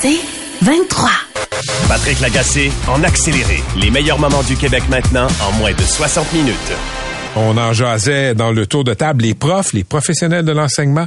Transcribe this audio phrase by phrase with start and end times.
[0.00, 0.18] C'est
[0.60, 1.08] 23.
[1.88, 3.62] Patrick Lagacé en accéléré.
[3.80, 6.72] Les meilleurs moments du Québec maintenant en moins de 60 minutes.
[7.34, 9.22] On en jasait dans le tour de table.
[9.22, 11.06] Les profs, les professionnels de l'enseignement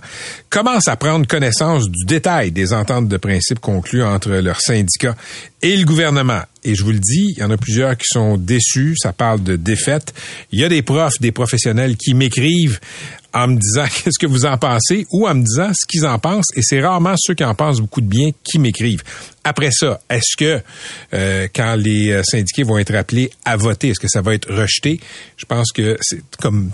[0.50, 5.16] commencent à prendre connaissance du détail des ententes de principe conclues entre leurs syndicats
[5.62, 6.42] et le gouvernement.
[6.64, 8.96] Et je vous le dis, il y en a plusieurs qui sont déçus.
[8.98, 10.14] Ça parle de défaite.
[10.52, 12.80] Il y a des profs, des professionnels qui m'écrivent
[13.34, 15.06] en me disant qu'est-ce que vous en pensez?
[15.12, 16.52] Ou en me disant ce qu'ils en pensent.
[16.56, 19.04] Et c'est rarement ceux qui en pensent beaucoup de bien qui m'écrivent.
[19.44, 20.62] Après ça, est-ce que
[21.14, 24.54] euh, quand les euh, syndiqués vont être appelés à voter, est-ce que ça va être
[24.54, 25.00] rejeté?
[25.38, 26.70] Je pense que c'est comme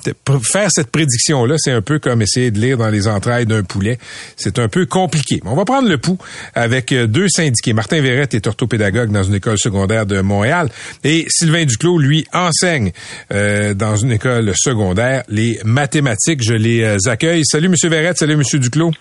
[0.52, 4.00] faire cette prédiction-là, c'est un peu comme essayer de lire dans les entrailles d'un poulet.
[4.36, 5.42] C'est un peu compliqué.
[5.46, 6.18] On va prendre le pouls
[6.56, 7.74] avec euh, deux syndiqués.
[7.74, 8.48] Martin Verrette est
[8.78, 10.70] dans une école secondaire de Montréal
[11.04, 12.92] et Sylvain Duclos, lui, enseigne
[13.30, 16.44] dans une école secondaire les mathématiques.
[16.44, 17.44] Je les accueille.
[17.46, 18.18] Salut, Monsieur Verrette.
[18.18, 18.92] Salut, Monsieur Duclos.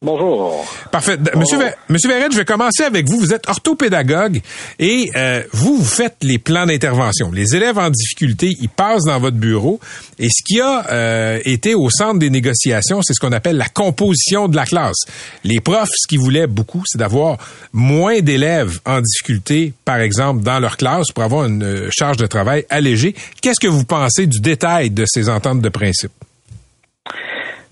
[0.00, 0.64] Bonjour.
[0.92, 1.18] Parfait.
[1.34, 3.18] Monsieur, Monsieur je vais commencer avec vous.
[3.18, 4.40] Vous êtes orthopédagogue
[4.78, 7.32] et euh, vous, vous faites les plans d'intervention.
[7.32, 9.80] Les élèves en difficulté, ils passent dans votre bureau
[10.20, 13.68] et ce qui a euh, été au centre des négociations, c'est ce qu'on appelle la
[13.68, 14.98] composition de la classe.
[15.42, 17.36] Les profs, ce qu'ils voulaient beaucoup, c'est d'avoir
[17.72, 22.26] moins d'élèves en difficulté, par exemple, dans leur classe pour avoir une euh, charge de
[22.26, 23.16] travail allégée.
[23.42, 26.12] Qu'est-ce que vous pensez du détail de ces ententes de principe?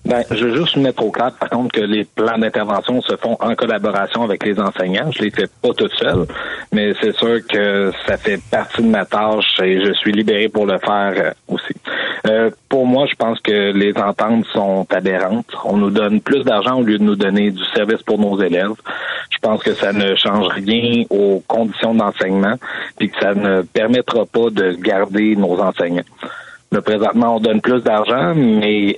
[0.07, 3.35] Ben, je veux juste mettre au clair, par contre, que les plans d'intervention se font
[3.41, 5.11] en collaboration avec les enseignants.
[5.11, 6.25] Je les fais pas toute seule,
[6.71, 10.65] mais c'est sûr que ça fait partie de ma tâche et je suis libéré pour
[10.65, 11.73] le faire euh, aussi.
[12.25, 15.53] Euh, pour moi, je pense que les ententes sont aberrantes.
[15.65, 18.75] On nous donne plus d'argent au lieu de nous donner du service pour nos élèves.
[19.29, 22.55] Je pense que ça ne change rien aux conditions d'enseignement,
[22.97, 26.03] puis que ça ne permettra pas de garder nos enseignants.
[26.69, 28.93] Le présentement, on donne plus d'argent, mais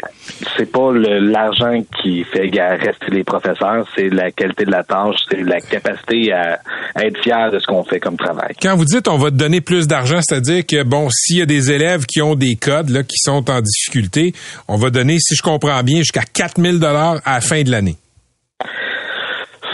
[0.58, 5.44] c'est pas l'argent qui fait rester les professeurs, c'est la qualité de la tâche, c'est
[5.44, 6.60] la capacité à,
[7.00, 8.54] être fier de ce qu'on fait comme travail.
[8.60, 11.72] Quand vous dites on va donner plus d'argent, c'est-à-dire que bon, s'il y a des
[11.72, 14.34] élèves qui ont des codes là, qui sont en difficulté,
[14.68, 17.98] on va donner, si je comprends bien, jusqu'à 4000 dollars à la fin de l'année.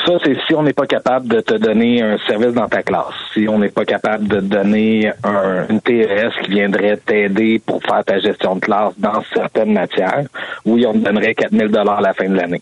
[0.05, 3.13] Ça, c'est si on n'est pas capable de te donner un service dans ta classe.
[3.33, 7.81] Si on n'est pas capable de te donner un, une TES qui viendrait t'aider pour
[7.81, 10.25] faire ta gestion de classe dans certaines matières,
[10.63, 12.61] oui, on te donnerait 4000 dollars à la fin de l'année.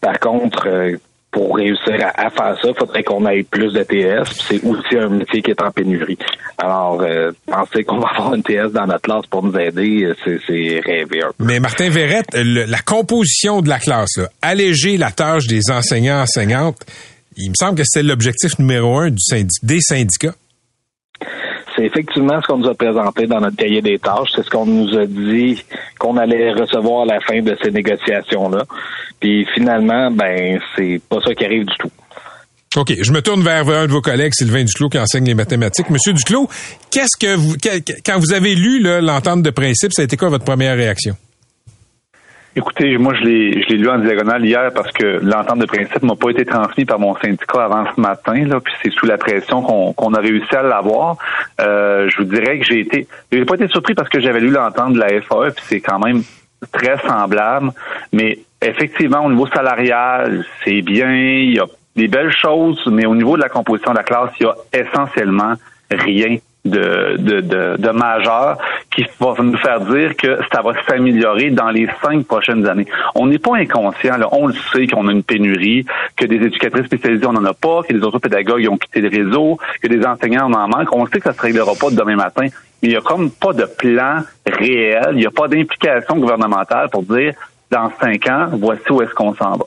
[0.00, 0.96] Par contre, euh,
[1.30, 4.46] pour réussir à, faire ça, il faudrait qu'on ait plus de TS.
[4.48, 6.18] C'est aussi un métier qui est en pénurie.
[6.58, 10.80] Alors, euh, penser qu'on va avoir une TS dans notre classe pour nous aider, c'est
[10.84, 11.44] rêver un peu.
[11.44, 16.78] Mais Martin Verrette, la composition de la classe, alléger la tâche des enseignants enseignantes,
[17.36, 19.18] il me semble que c'est l'objectif numéro un du
[19.62, 20.34] des syndicats.
[21.84, 24.30] Effectivement ce qu'on nous a présenté dans notre cahier des tâches.
[24.34, 25.64] C'est ce qu'on nous a dit
[25.98, 28.64] qu'on allait recevoir à la fin de ces négociations-là.
[29.20, 31.90] Puis finalement, ben, c'est pas ça qui arrive du tout.
[32.76, 35.90] OK, je me tourne vers un de vos collègues, Sylvain Duclos, qui enseigne les mathématiques.
[35.90, 36.48] Monsieur Duclos,
[36.90, 37.56] qu'est-ce que vous,
[38.06, 41.16] quand vous avez lu l'entente de principe, ça a été quoi votre première réaction?
[42.56, 46.02] Écoutez, moi, je l'ai, je l'ai lu en diagonale hier parce que l'entente de principe
[46.02, 49.18] m'a pas été transmise par mon syndicat avant ce matin, là, puis c'est sous la
[49.18, 51.16] pression qu'on, qu'on a réussi à l'avoir.
[51.60, 54.50] Euh, je vous dirais que j'ai été, j'ai pas été surpris parce que j'avais lu
[54.50, 56.22] l'entente de la FAE, puis c'est quand même
[56.72, 57.70] très semblable,
[58.12, 63.14] mais effectivement, au niveau salarial, c'est bien, il y a des belles choses, mais au
[63.14, 65.54] niveau de la composition de la classe, il y a essentiellement
[65.88, 68.58] rien de, de, de, de majeur
[68.94, 72.86] qui va nous faire dire que ça va s'améliorer dans les cinq prochaines années.
[73.14, 74.28] On n'est pas inconscient, là.
[74.32, 75.84] on le sait qu'on a une pénurie,
[76.16, 79.08] que des éducatrices spécialisées, on n'en a pas, que des autres pédagogues ont quitté le
[79.08, 80.92] réseau, que des enseignants, on en manque.
[80.92, 82.46] On sait que ça se réglera pas demain matin.
[82.82, 86.88] Mais il n'y a comme pas de plan réel, il n'y a pas d'implication gouvernementale
[86.90, 87.32] pour dire
[87.70, 89.64] dans cinq ans, voici où est-ce qu'on s'en va.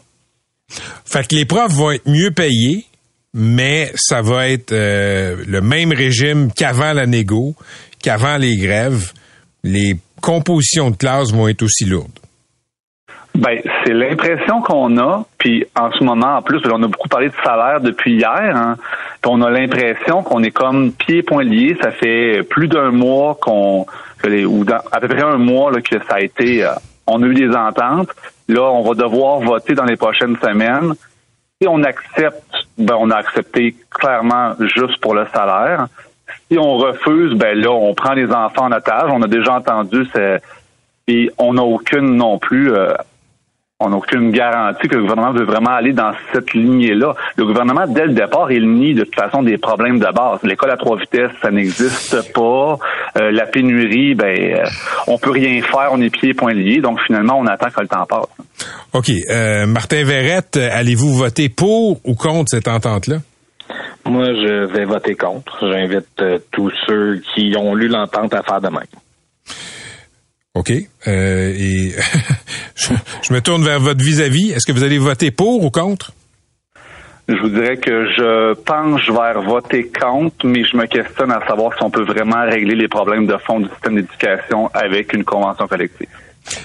[1.05, 2.85] Fait que les profs vont être mieux payés,
[3.33, 7.55] mais ça va être euh, le même régime qu'avant la négo,
[8.01, 9.11] qu'avant les grèves.
[9.63, 12.19] Les compositions de classe vont être aussi lourdes.
[13.35, 17.29] Ben, c'est l'impression qu'on a, puis en ce moment, en plus, on a beaucoup parlé
[17.29, 18.75] de salaire depuis hier, hein,
[19.25, 21.75] on a l'impression qu'on est comme pieds poings liés.
[21.81, 23.85] Ça fait plus d'un mois qu'on,
[24.25, 26.73] ou à peu près un mois là, que ça a été, euh,
[27.07, 28.09] on a eu des ententes.
[28.47, 30.93] Là, on va devoir voter dans les prochaines semaines.
[31.63, 35.87] Si on accepte, ben, on a accepté clairement juste pour le salaire.
[36.51, 39.09] Si on refuse, ben là, on prend les enfants en otage.
[39.09, 40.05] On a déjà entendu,
[41.07, 42.73] et on n'a aucune non plus.
[42.73, 42.93] Euh,
[43.79, 47.15] On n'a aucune garantie que le gouvernement veut vraiment aller dans cette lignée-là.
[47.37, 50.39] Le gouvernement, dès le départ, il nie de toute façon des problèmes de base.
[50.43, 52.77] L'école à trois vitesses, ça n'existe pas.
[53.17, 54.65] Euh, la pénurie, ben, euh,
[55.07, 56.81] on peut rien faire, on est pieds et poings liés.
[56.81, 58.27] Donc finalement, on attend que le temps passe.
[58.93, 59.09] OK.
[59.09, 63.17] Euh, Martin Verrette, allez-vous voter pour ou contre cette entente-là?
[64.05, 65.57] Moi, je vais voter contre.
[65.61, 68.83] J'invite tous ceux qui ont lu l'entente à faire de même.
[70.55, 70.71] OK.
[71.07, 71.91] Euh, et
[72.75, 74.51] je, me tourne vers votre vis-à-vis.
[74.51, 76.11] Est-ce que vous allez voter pour ou contre?
[77.27, 81.73] Je vous dirais que je penche vers voter contre, mais je me questionne à savoir
[81.75, 85.65] si on peut vraiment régler les problèmes de fond du système d'éducation avec une convention
[85.67, 86.09] collective.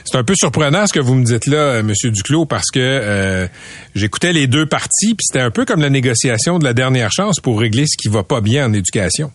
[0.04, 2.80] C'est un peu surprenant ce que vous me dites là, euh, Monsieur Duclos, parce que
[2.80, 3.46] euh,
[3.94, 7.40] j'écoutais les deux parties, puis c'était un peu comme la négociation de la dernière chance
[7.40, 9.30] pour régler ce qui va pas bien en éducation.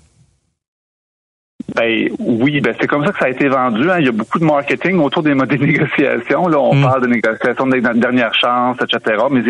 [1.75, 3.89] Ben oui, ben c'est comme ça que ça a été vendu.
[3.89, 3.99] Hein.
[3.99, 6.47] Il y a beaucoup de marketing autour des modes de négociation.
[6.47, 6.81] Là, on mm.
[6.81, 9.23] parle de négociation de dernière chance, etc.
[9.31, 9.41] Mais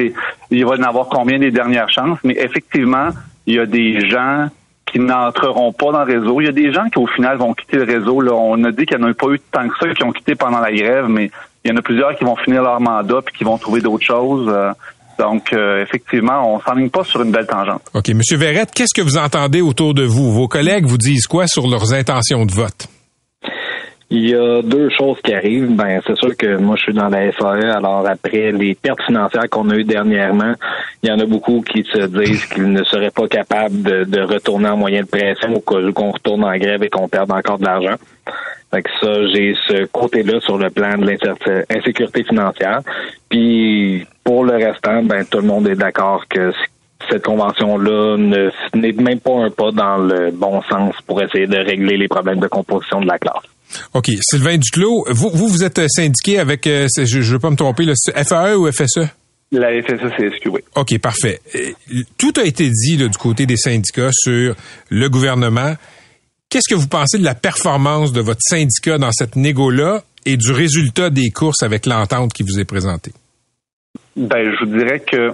[0.52, 2.20] il, va y en avoir combien des dernières chances?
[2.24, 3.10] Mais effectivement,
[3.48, 4.48] il y a des gens
[4.94, 6.40] qui n'entreront pas dans le réseau.
[6.40, 8.22] Il y a des gens qui au final vont quitter le réseau.
[8.32, 10.36] On a dit qu'il n'y en a pas eu tant que ça qui ont quitté
[10.36, 11.32] pendant la grève, mais
[11.66, 14.06] il y en a plusieurs qui vont finir leur mandat puis qui vont trouver d'autres
[14.06, 14.48] choses.
[14.54, 14.72] Euh,
[15.18, 17.82] donc, euh, effectivement, on s'enligne pas sur une belle tangente.
[17.96, 18.10] OK.
[18.10, 20.32] Monsieur Verrette, qu'est-ce que vous entendez autour de vous?
[20.32, 22.88] Vos collègues vous disent quoi sur leurs intentions de vote?
[24.16, 25.76] Il y a deux choses qui arrivent.
[25.76, 27.72] Ben, c'est sûr que moi, je suis dans la FAE.
[27.76, 30.54] Alors, après les pertes financières qu'on a eues dernièrement,
[31.02, 34.70] il y en a beaucoup qui se disent qu'ils ne seraient pas capables de, retourner
[34.70, 37.58] en moyen de pression au cas où qu'on retourne en grève et qu'on perde encore
[37.58, 37.96] de l'argent.
[38.70, 42.82] Fait que ça, j'ai ce côté-là sur le plan de l'insécurité financière.
[43.30, 46.54] Puis pour le restant, ben tout le monde est d'accord que
[47.10, 48.18] cette convention-là
[48.76, 52.40] n'est même pas un pas dans le bon sens pour essayer de régler les problèmes
[52.40, 53.53] de composition de la classe.
[53.94, 54.12] OK.
[54.22, 57.86] Sylvain Duclos, vous, vous, vous êtes syndiqué avec, euh, je ne veux pas me tromper,
[57.86, 59.08] le FAE ou FSE?
[59.52, 60.62] La FSE-CSQ, oui.
[60.76, 61.40] OK, parfait.
[61.56, 64.56] Euh, tout a été dit du côté des syndicats sur
[64.90, 65.76] le gouvernement.
[66.50, 70.52] Qu'est-ce que vous pensez de la performance de votre syndicat dans cette négo-là et du
[70.52, 73.12] résultat des courses avec l'entente qui vous est présentée?
[74.16, 75.32] Ben, je vous dirais que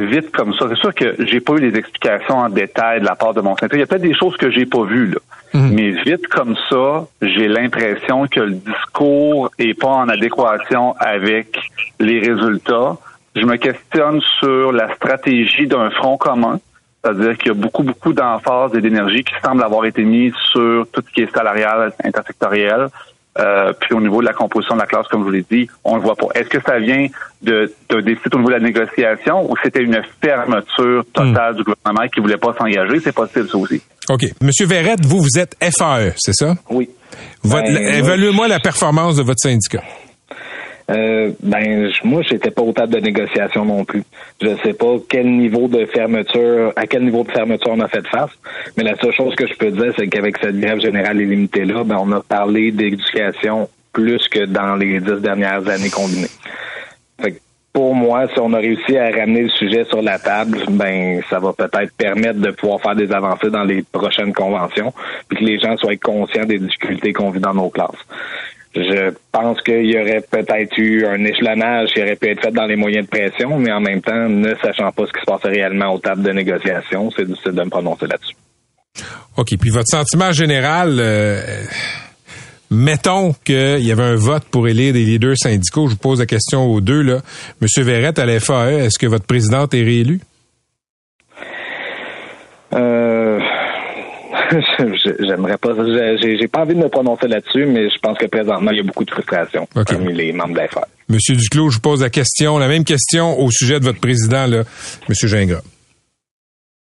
[0.00, 3.14] vite comme ça, c'est sûr que j'ai pas eu les explications en détail de la
[3.14, 3.76] part de mon syndicat.
[3.76, 5.18] Il y a peut-être des choses que j'ai pas vues, là.
[5.54, 5.74] Mhm.
[5.74, 11.58] Mais vite comme ça, j'ai l'impression que le discours est pas en adéquation avec
[11.98, 12.96] les résultats.
[13.34, 16.60] Je me questionne sur la stratégie d'un front commun.
[17.02, 20.86] C'est-à-dire qu'il y a beaucoup, beaucoup d'emphase et d'énergie qui semble avoir été mise sur
[20.90, 22.88] tout ce qui est salarial, intersectoriel.
[23.38, 25.68] Euh, puis au niveau de la composition de la classe, comme je vous l'ai dit,
[25.84, 26.28] on le voit pas.
[26.34, 27.06] Est-ce que ça vient
[27.42, 31.56] de, de décider au niveau de la négociation ou c'était une fermeture totale hmm.
[31.56, 33.00] du gouvernement qui voulait pas s'engager?
[33.00, 33.82] C'est possible, ça aussi.
[34.08, 34.24] OK.
[34.40, 36.54] Monsieur Verrette, vous, vous êtes FAE, c'est ça?
[36.70, 36.88] Oui.
[37.44, 39.82] Ben, évaluez-moi la performance de votre syndicat.
[40.88, 44.04] Euh, ben moi j'étais pas au table de négociation non plus.
[44.40, 48.06] Je sais pas quel niveau de fermeture, à quel niveau de fermeture on a fait
[48.06, 48.30] face,
[48.76, 51.82] mais la seule chose que je peux dire, c'est qu'avec cette grève générale illimitée là,
[51.82, 56.30] ben on a parlé d'éducation plus que dans les dix dernières années combinées.
[57.20, 57.40] Fait
[57.72, 61.38] pour moi, si on a réussi à ramener le sujet sur la table, ben ça
[61.38, 64.94] va peut-être permettre de pouvoir faire des avancées dans les prochaines conventions,
[65.28, 67.90] puis que les gens soient conscients des difficultés qu'on vit dans nos classes.
[68.76, 72.66] Je pense qu'il y aurait peut-être eu un échelonnage qui aurait pu être fait dans
[72.66, 75.42] les moyens de pression, mais en même temps, ne sachant pas ce qui se passe
[75.44, 78.36] réellement aux tables de négociation, c'est difficile de me prononcer là-dessus.
[79.36, 79.56] OK.
[79.58, 81.40] Puis votre sentiment général, euh,
[82.70, 85.86] mettons qu'il y avait un vote pour élire des leaders syndicaux.
[85.86, 87.02] Je vous pose la question aux deux.
[87.02, 87.20] Là.
[87.60, 90.20] Monsieur Verrette, à l'FAE, est-ce que votre présidente est réélue?
[92.74, 93.38] Euh,
[95.20, 95.70] J'aimerais pas.
[96.20, 98.82] J'ai pas envie de me prononcer là-dessus, mais je pense que présentement, il y a
[98.82, 100.86] beaucoup de frustration parmi les membres de l'affaire.
[101.08, 104.46] Monsieur Duclos, je vous pose la question, la même question au sujet de votre président,
[104.46, 104.62] là,
[105.08, 105.62] Monsieur Gingras.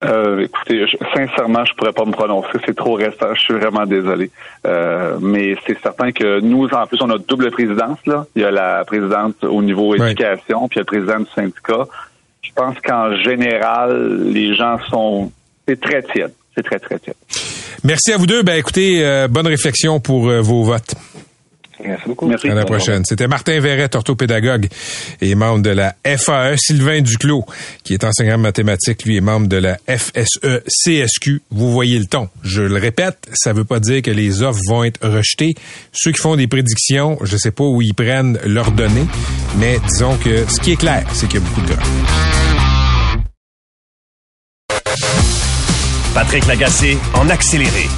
[0.05, 0.85] Euh, écoutez,
[1.15, 2.49] sincèrement, je pourrais pas me prononcer.
[2.67, 3.35] C'est trop récent.
[3.35, 4.31] Je suis vraiment désolé.
[4.67, 7.99] Euh, mais c'est certain que nous, en plus, on a double présidence.
[8.07, 8.27] Là.
[8.35, 11.31] Il y a la présidente au niveau éducation, puis il y a le président du
[11.33, 11.87] syndicat.
[12.43, 15.31] Je pense qu'en général, les gens sont...
[15.69, 17.15] C'est très tiède c'est très, très tiède.
[17.85, 18.43] Merci à vous deux.
[18.43, 20.95] Ben, écoutez, euh, bonne réflexion pour euh, vos votes.
[21.85, 22.27] Merci beaucoup.
[22.27, 22.49] Merci.
[22.49, 23.05] À la prochaine.
[23.05, 24.69] C'était Martin Verrette, orthopédagogue
[25.21, 26.57] et membre de la FAE.
[26.57, 27.45] Sylvain Duclos,
[27.83, 31.41] qui est enseignant de mathématiques, lui est membre de la FSE-CSQ.
[31.51, 32.29] Vous voyez le ton.
[32.43, 35.55] Je le répète, ça veut pas dire que les offres vont être rejetées.
[35.93, 39.07] Ceux qui font des prédictions, je sais pas où ils prennent leurs données,
[39.59, 42.62] mais disons que ce qui est clair, c'est qu'il y a beaucoup de gras.
[46.15, 47.89] Patrick Lagacé en accéléré.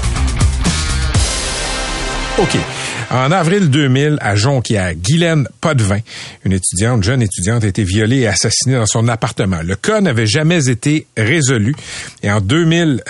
[2.38, 2.73] OK.
[3.14, 6.00] En avril 2000, à Jonquière, Guylaine Potvin,
[6.44, 9.60] une étudiante, jeune étudiante, a été violée et assassinée dans son appartement.
[9.62, 11.76] Le cas n'avait jamais été résolu.
[12.24, 13.04] Et en 2000,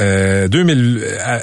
[0.51, 1.39] 2000 euh,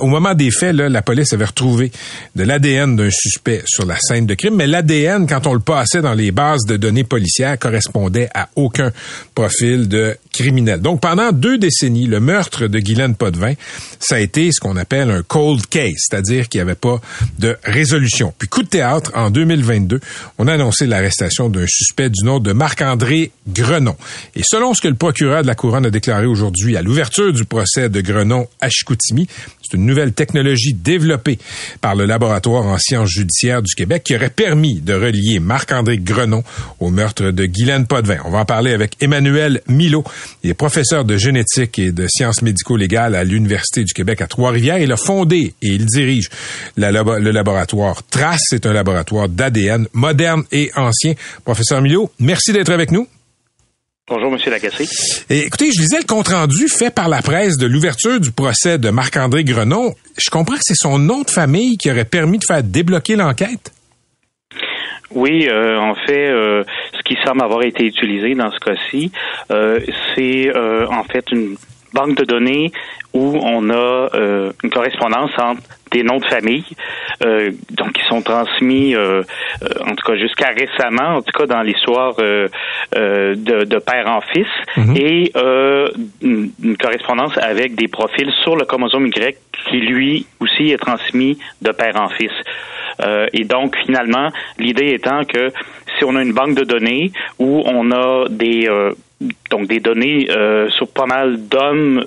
[0.00, 1.90] au moment des faits, là, la police avait retrouvé
[2.36, 6.02] de l'ADN d'un suspect sur la scène de crime, mais l'ADN, quand on le passait
[6.02, 8.92] dans les bases de données policières, correspondait à aucun
[9.34, 10.82] profil de criminel.
[10.82, 13.54] Donc, pendant deux décennies, le meurtre de Guylaine Potvin,
[13.98, 17.00] ça a été ce qu'on appelle un cold case, c'est-à-dire qu'il n'y avait pas
[17.38, 18.01] de résolution.
[18.38, 20.00] Puis, coup de théâtre, en 2022,
[20.38, 23.96] on a annoncé l'arrestation d'un suspect du nom de Marc-André Grenon.
[24.34, 27.44] Et selon ce que le procureur de la Couronne a déclaré aujourd'hui à l'ouverture du
[27.44, 29.28] procès de Grenon à Chicoutimi,
[29.62, 31.38] c'est une nouvelle technologie développée
[31.80, 36.44] par le laboratoire en sciences judiciaires du Québec qui aurait permis de relier Marc-André Grenon
[36.80, 38.18] au meurtre de Guylaine Potvin.
[38.24, 40.04] On va en parler avec Emmanuel Milo.
[40.42, 44.78] Il est professeur de génétique et de sciences médico-légales à l'Université du Québec à Trois-Rivières.
[44.78, 46.28] Il a fondé et il dirige
[46.76, 48.42] le laboratoire Trace.
[48.48, 51.14] C'est un laboratoire d'ADN moderne et ancien.
[51.44, 53.06] Professeur Milo, merci d'être avec nous.
[54.08, 54.84] Bonjour, Monsieur Lagacé.
[55.30, 59.44] écoutez, je lisais le compte-rendu fait par la presse de l'ouverture du procès de Marc-André
[59.44, 59.94] Grenon.
[60.18, 63.72] Je comprends que c'est son nom de famille qui aurait permis de faire débloquer l'enquête.
[65.14, 69.12] Oui, euh, en fait, euh, ce qui semble avoir été utilisé dans ce cas-ci,
[69.50, 69.78] euh,
[70.14, 71.56] c'est en fait une
[71.92, 72.72] banque de données
[73.12, 74.08] où on a
[74.62, 76.64] une correspondance entre des noms de famille,
[77.20, 82.48] donc qui sont transmis, en tout cas jusqu'à récemment, en tout cas dans l'histoire de,
[82.94, 84.46] de, père en fils,
[84.78, 84.96] mhm.
[84.96, 85.32] et
[86.22, 89.36] une, une, correspondance avec des profils sur le chromosome Y
[89.68, 92.32] qui lui aussi est transmis de père en fils.
[93.00, 95.48] Euh, et donc, finalement, l'idée étant que
[95.98, 98.92] si on a une banque de données où on a des euh,
[99.50, 102.04] donc des données euh, sur pas mal d'hommes.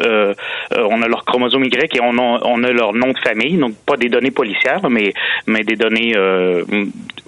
[0.72, 3.76] on a leur chromosome Y et on a, on a leur nom de famille, donc
[3.86, 5.14] pas des données policières, mais
[5.48, 6.14] mais des données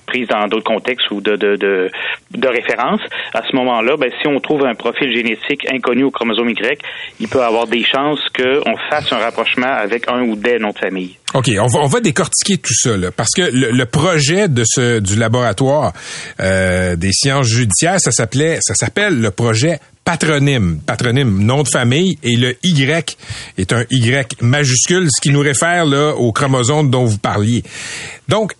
[0.07, 1.89] prises dans d'autres contextes ou de, de, de,
[2.31, 3.01] de référence,
[3.33, 6.79] à ce moment-là, ben, si on trouve un profil génétique inconnu au chromosome Y,
[7.19, 10.79] il peut avoir des chances qu'on fasse un rapprochement avec un ou des noms de
[10.79, 11.17] famille.
[11.33, 14.99] OK, on va, on va décortiquer tout ça, là, parce que le, projet de ce
[14.99, 15.93] du laboratoire
[16.39, 22.17] euh, des sciences judiciaires, ça s'appelait, ça s'appelle le projet patronyme, patronyme, nom de famille,
[22.23, 23.17] et le Y
[23.57, 27.63] est un Y majuscule, ce qui nous réfère là au chromosome dont vous parliez.
[28.29, 28.53] Donc,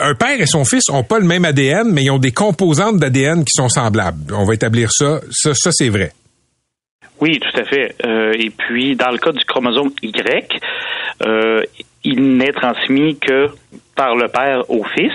[0.00, 2.98] un père et son fils ont pas le même ADN, mais ils ont des composantes
[2.98, 4.32] d'ADN qui sont semblables.
[4.34, 5.20] On va établir ça.
[5.30, 6.12] Ça, c'est vrai.
[7.20, 7.94] Oui, tout à fait.
[8.04, 10.60] Euh, et puis, dans le cas du chromosome Y,
[11.26, 11.62] euh,
[12.02, 13.46] il n'est transmis que
[13.94, 15.12] par le père au fils,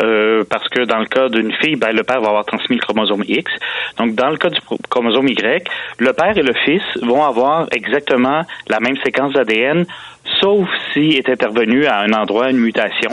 [0.00, 2.82] euh, parce que dans le cas d'une fille, ben, le père va avoir transmis le
[2.82, 3.50] chromosome X.
[3.98, 5.68] Donc, dans le cas du chromosome Y,
[5.98, 9.84] le père et le fils vont avoir exactement la même séquence d'ADN,
[10.40, 13.10] sauf si est intervenu à un endroit une mutation.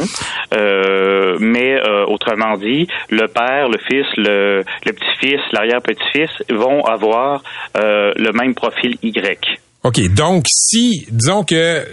[0.54, 7.44] Euh, mais euh, autrement dit, le père, le fils, le, le petit-fils, l'arrière-petit-fils vont avoir
[7.78, 9.60] euh, le même profil Y.
[9.84, 11.86] OK, donc si, disons que euh,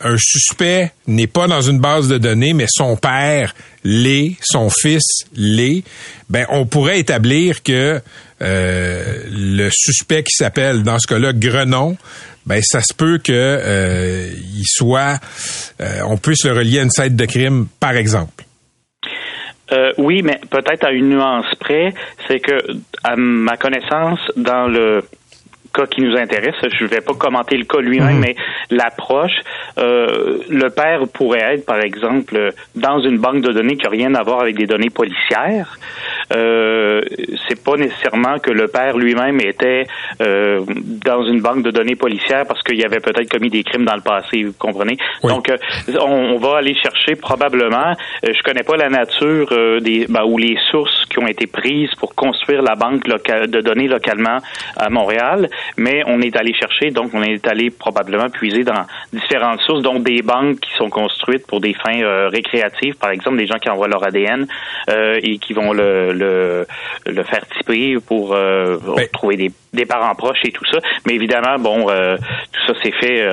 [0.00, 5.26] un suspect n'est pas dans une base de données, mais son père l'est, son fils
[5.34, 5.82] l'est,
[6.30, 8.00] ben on pourrait établir que
[8.42, 11.96] euh, le suspect qui s'appelle, dans ce cas-là, Grenon,
[12.46, 15.18] ben ça se peut que euh, il soit,
[16.06, 18.44] on puisse le relier à une scène de crime, par exemple.
[19.98, 21.92] oui, mais peut-être à une nuance près,
[22.28, 22.56] c'est que,
[23.02, 25.02] à ma connaissance, dans le
[25.74, 26.54] cas qui nous intéresse.
[26.62, 28.20] Je ne vais pas commenter le cas lui-même, mhm.
[28.20, 28.36] mais
[28.70, 29.38] l'approche,
[29.78, 34.14] euh, le père pourrait être, par exemple, dans une banque de données qui n'a rien
[34.14, 35.78] à voir avec des données policières.
[36.34, 37.02] Euh,
[37.48, 39.86] c'est pas nécessairement que le père lui-même était
[40.22, 40.64] euh,
[41.04, 44.00] dans une banque de données policières parce qu'il avait peut-être commis des crimes dans le
[44.00, 44.96] passé, vous comprenez?
[45.22, 45.56] Donc, euh,
[46.00, 47.94] on, va aller chercher probablement.
[48.24, 49.48] Euh, je connais pas la nature
[49.80, 53.88] des ben, ou les sources qui ont été prises pour construire la banque de données
[53.88, 54.38] localement
[54.76, 59.60] à Montréal, mais on est allé chercher, donc on est allé probablement puiser dans différentes
[59.60, 63.46] sources, dont des banques qui sont construites pour des fins euh, récréatives, par exemple des
[63.46, 64.46] gens qui envoient leur ADN
[64.90, 66.66] euh, et qui vont le, le,
[67.06, 70.78] le faire typer pour euh, ben trouver des, des, parents proches et tout ça.
[71.06, 73.26] Mais évidemment, bon, tout ça s'est fait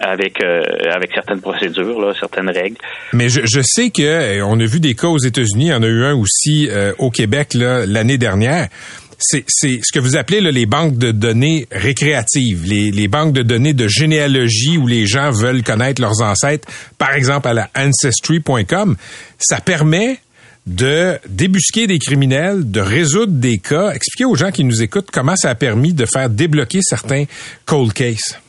[0.00, 2.76] avec avec certaines procédures, là, certaines règles.
[3.12, 5.82] Mais je, je sais que on a vu des cas aux États-Unis, il y en
[5.82, 8.68] a eu un aussi au Québec l'année dernière
[9.18, 13.72] c'est ce que vous appelez les banques de données récréatives, les, les, banques de données
[13.72, 16.68] de généalogie où les gens veulent connaître leurs ancêtres,
[16.98, 18.96] par exemple à la ancestry.com.
[19.38, 20.18] Ça permet
[20.66, 23.90] de débusquer des criminels, de résoudre des cas.
[23.92, 27.24] Expliquez aux gens qui nous écoutent comment ça a permis de faire débloquer certains
[27.64, 28.40] cold cases.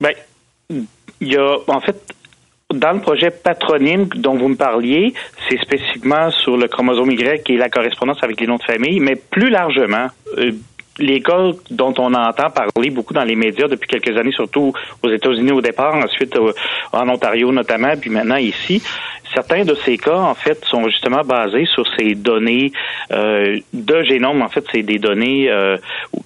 [0.00, 0.12] Ben,
[0.68, 0.86] il
[1.20, 1.96] y a en fait
[2.72, 5.14] dans le projet patronyme dont vous me parliez,
[5.48, 9.16] c'est spécifiquement sur le chromosome Y et la correspondance avec les noms de famille, mais
[9.16, 10.52] plus largement, euh,
[10.98, 15.10] les cas dont on entend parler beaucoup dans les médias depuis quelques années, surtout aux
[15.10, 16.52] États-Unis au départ, ensuite euh,
[16.92, 18.82] en Ontario notamment, puis maintenant ici,
[19.34, 22.72] certains de ces cas, en fait, sont justement basés sur ces données
[23.10, 24.42] euh, de génome.
[24.42, 25.76] En fait, c'est des données euh,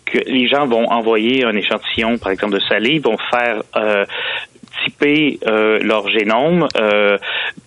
[0.05, 3.63] que les gens vont envoyer un échantillon, par exemple, de salive, vont faire
[4.85, 6.69] typer leur génome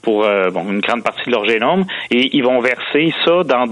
[0.01, 3.65] pour bon, une grande partie de leur génome et ils vont verser ça dans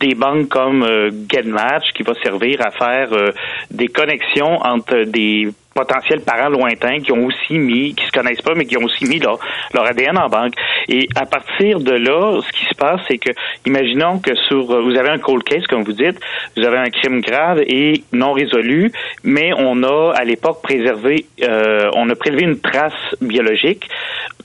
[0.00, 3.30] des banques comme euh, GetMatch qui va servir à faire euh,
[3.70, 8.54] des connexions entre des potentiels parents lointains qui ont aussi mis, qui se connaissent pas,
[8.54, 9.38] mais qui ont aussi mis leur,
[9.74, 10.54] leur ADN en banque.
[10.88, 13.30] Et à partir de là, ce qui se passe, c'est que,
[13.66, 16.20] imaginons que sur, euh, vous avez un cold case, comme vous dites,
[16.56, 18.92] vous avez un crime grave et non résolu,
[19.24, 23.88] mais on a, à l'époque, préservé, euh, on a prélevé une trace biologique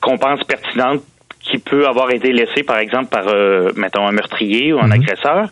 [0.02, 1.02] qu'on pense pertinente
[1.50, 4.92] qui peut avoir été laissé, par exemple, par, euh, mettons, un meurtrier ou un mhm.
[4.92, 5.48] agresseur.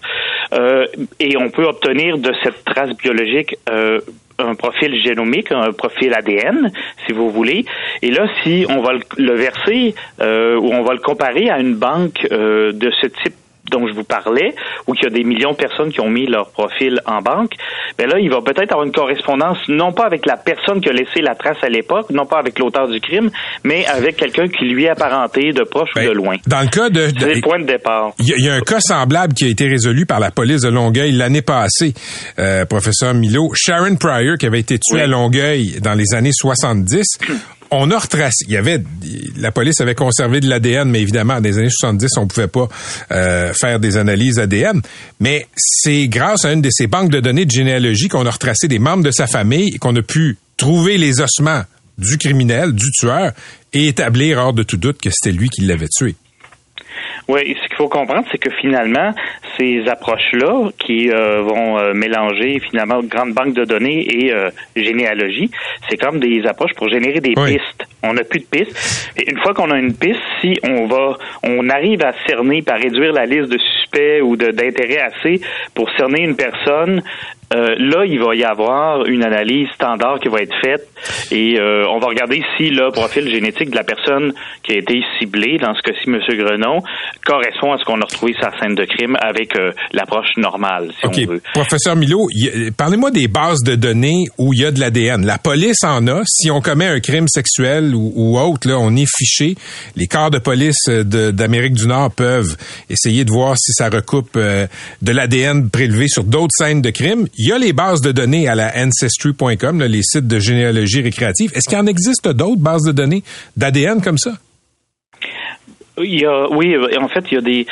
[0.53, 0.85] Euh,
[1.19, 3.99] et on peut obtenir de cette trace biologique euh,
[4.37, 6.69] un profil génomique, un profil ADN,
[7.05, 7.65] si vous voulez.
[8.01, 12.27] Et là, si on va le, verser ou on va le comparer à une banque
[12.29, 13.35] de ce type
[13.71, 14.53] dont je vous parlais,
[14.87, 17.51] où il y a des millions de personnes qui ont mis leur profil en banque,
[17.97, 20.93] ben là, il va peut-être avoir une correspondance, non pas avec la personne qui a
[20.93, 23.29] laissé la trace à l'époque, non pas avec l'auteur du crime,
[23.63, 26.35] mais avec quelqu'un qui lui est apparenté de proche ou de ben, loin.
[26.47, 27.07] Dans le cas de...
[27.17, 28.11] C'est le point de départ.
[28.19, 31.11] Il y, a un cas semblable qui a été résolu par la police de Longueuil
[31.11, 31.93] l'année passée,
[32.39, 33.51] euh, professeur Milo.
[33.53, 37.03] Sharon Pryor, qui avait été tuée à Longueuil dans les années 70,
[37.77, 38.45] on a retracé.
[38.47, 38.81] Il y avait,
[39.37, 42.67] la police avait conservé de l'ADN, mais évidemment, dans les années 70, on pouvait pas
[43.11, 44.81] euh, faire des analyses ADN.
[45.19, 48.67] Mais c'est grâce à une de ces banques de données de généalogie qu'on a retracé
[48.67, 51.63] des membres de sa famille et qu'on a pu trouver les ossements
[51.97, 53.31] du criminel, du tueur,
[53.73, 56.15] et établir hors de tout doute que c'était lui qui l'avait tué.
[57.27, 59.11] Oui, ce qu'il faut comprendre, c'est que finalement,
[59.57, 65.49] ces approches-là qui euh, vont euh, mélanger finalement grande banque de données et euh, généalogie,
[65.89, 67.87] c'est comme des approches pour générer des pistes.
[68.03, 69.11] On n'a plus de pistes.
[69.17, 72.77] Et une fois qu'on a une piste, si on va, on arrive à cerner par
[72.77, 75.41] réduire la liste de suspects ou d'intérêts assez
[75.73, 77.01] pour cerner une personne
[77.53, 80.87] euh, là, il va y avoir une analyse standard qui va être faite
[81.31, 85.03] et euh, on va regarder si le profil génétique de la personne qui a été
[85.19, 86.19] ciblée, dans ce cas-ci, M.
[86.27, 86.81] Grenon,
[87.23, 91.05] correspond à ce qu'on a retrouvé sa scène de crime avec euh, l'approche normale, si
[91.05, 91.41] on veut.
[91.53, 92.27] Professeur Milo,
[92.77, 95.25] parlez-moi des bases de données où il y a de l'ADN.
[95.25, 96.21] La police en a.
[96.25, 99.55] Si on commet un crime sexuel ou, autre, là, on est fiché.
[99.95, 102.57] Les corps de police d'Amérique du Nord peuvent
[102.89, 107.49] essayer de voir si ça recoupe de l'ADN prélevé sur d'autres scènes de crime il
[107.49, 111.51] y a les bases de données à la ancestry.com, les sites de généalogie récréative.
[111.53, 113.23] Est-ce qu'il en existe d'autres bases de données
[113.57, 114.31] d'ADN comme ça?
[115.97, 117.65] Il y a, oui, en fait, il y a des.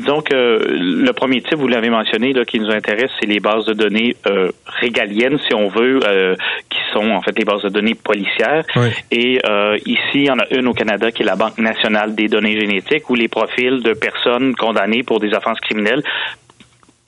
[0.00, 3.66] Donc, euh, le premier type, vous l'avez mentionné, là, qui nous intéresse, c'est les bases
[3.66, 4.50] de données euh,
[4.80, 6.34] régaliennes, si on veut, euh,
[6.68, 8.64] qui sont en fait les bases de données policières.
[9.12, 9.40] Et
[9.86, 12.58] ici, il y en a une au Canada qui est la Banque nationale des données
[12.58, 16.02] génétiques, où les profils de personnes condamnées pour des offenses criminelles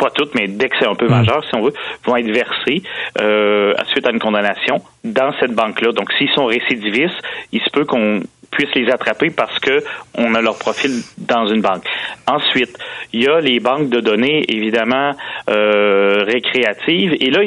[0.01, 1.11] pas toutes, mais dès que c'est un peu mm.
[1.11, 2.83] majeur, si on veut, vont être versés
[3.21, 5.93] euh, suite à une condamnation dans cette banque-là.
[5.93, 7.21] Donc, s'ils sont récidivistes,
[7.53, 9.83] il se peut qu'on puisse les attraper parce que
[10.19, 11.85] on a leur profil dans une banque.
[12.27, 12.77] Ensuite,
[13.13, 15.13] il y a les banques de données évidemment
[15.49, 17.41] euh, récréatives et là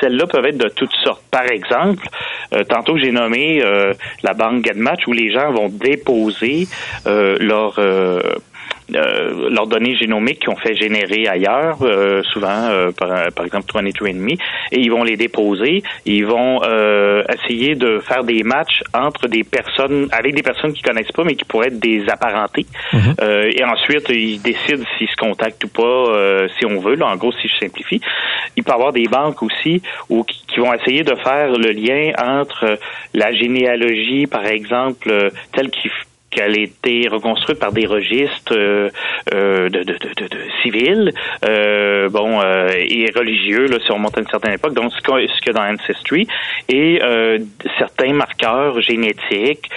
[0.00, 1.22] celles-là peuvent être de toutes sortes.
[1.30, 2.06] Par exemple,
[2.54, 6.68] euh, tantôt j'ai nommé euh, la banque GetMatch où les gens vont déposer
[7.06, 7.78] leur
[8.94, 13.66] euh, leurs données génomiques qu'ils ont fait générer ailleurs, euh, souvent euh, par, par, exemple
[13.72, 14.38] 23andMe,
[14.72, 15.82] et ils vont les déposer.
[16.06, 16.60] Ils vont
[17.28, 21.34] essayer de faire des matchs entre des personnes, avec des personnes qui connaissent pas, mais
[21.34, 22.66] qui pourraient être des apparentés.
[22.92, 23.14] Mhm.
[23.20, 26.94] et ensuite, ils décident s'ils se contactent ou pas, si on veut.
[26.94, 28.00] Là, en gros, si je simplifie,
[28.56, 31.70] il peut y avoir des banques aussi ou qui, qui vont essayer de faire le
[31.72, 32.78] lien entre
[33.14, 35.90] la généalogie, par exemple, telle qu'il
[36.30, 38.88] qu'elle a été reconstruite par des registres euh,
[39.34, 41.12] euh de, de, de, de, civils,
[41.44, 45.00] euh, bon, euh, et religieux, là, si on monte à une certaine époque, donc ce
[45.00, 46.26] qu'il y a dans Ancestry,
[46.68, 47.38] et euh,
[47.78, 49.68] certains marqueurs génétiques,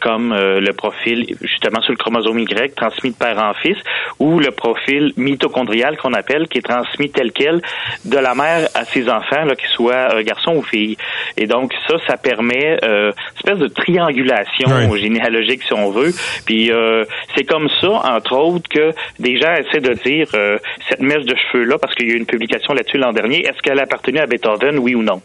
[0.00, 3.76] comme le profil, justement, sur le chromosome Y, transmis de père en fils,
[4.18, 7.60] ou le profil mitochondrial qu'on appelle, qui est transmis tel quel
[8.04, 10.96] de la mère à ses enfants, là, qu'ils soient garçons ou filles.
[11.36, 16.12] Et donc, ça, ça permet une espèce de triangulation généalogique, si on veut.
[16.44, 17.04] Puis euh,
[17.34, 21.34] c'est comme ça, entre autres, que des gens essaient de dire euh, cette mèche de
[21.34, 24.26] cheveux-là, parce qu'il y a eu une publication là-dessus l'an dernier, est-ce qu'elle appartenait à
[24.26, 25.22] Beethoven, oui ou non?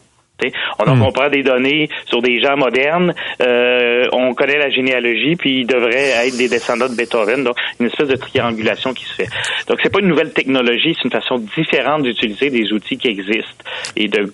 [0.80, 1.02] On, hmm.
[1.02, 5.68] on prend des données sur des gens modernes, euh, on connaît la généalogie, puis ils
[5.68, 7.44] devraient être des descendants de Beethoven.
[7.44, 9.30] Donc, une espèce de triangulation qui se fait.
[9.68, 13.64] Donc, c'est pas une nouvelle technologie, c'est une façon différente d'utiliser des outils qui existent
[13.96, 14.34] et de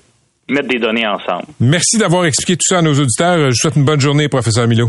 [0.49, 1.45] mettre des données ensemble.
[1.59, 3.37] Merci d'avoir expliqué tout ça à nos auditeurs.
[3.37, 4.87] Je vous souhaite une bonne journée, professeur Milo.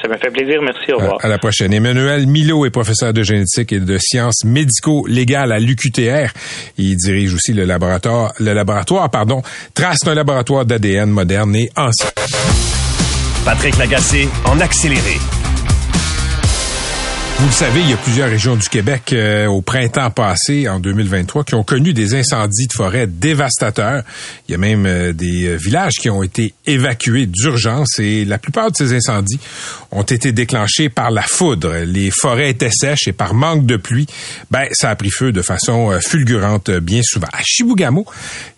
[0.00, 0.60] Ça m'a fait plaisir.
[0.62, 0.92] Merci.
[0.92, 1.18] Au revoir.
[1.22, 1.72] À, la prochaine.
[1.72, 6.32] Emmanuel Milo est professeur de génétique et de sciences médico-légales à l'UQTR.
[6.76, 9.42] Il dirige aussi le laboratoire, le laboratoire, pardon,
[9.74, 12.10] Trace un laboratoire d'ADN moderne et ancien.
[13.44, 15.16] Patrick Lagacé en accéléré.
[17.38, 20.80] Vous le savez, il y a plusieurs régions du Québec euh, au printemps passé, en
[20.80, 24.02] 2023, qui ont connu des incendies de forêt dévastateurs.
[24.48, 28.38] Il y a même euh, des euh, villages qui ont été évacués d'urgence et la
[28.38, 29.38] plupart de ces incendies
[29.92, 31.76] ont été déclenchés par la foudre.
[31.86, 34.06] Les forêts étaient sèches et par manque de pluie,
[34.50, 37.28] ben ça a pris feu de façon fulgurante bien souvent.
[37.32, 38.04] À Chibougamau,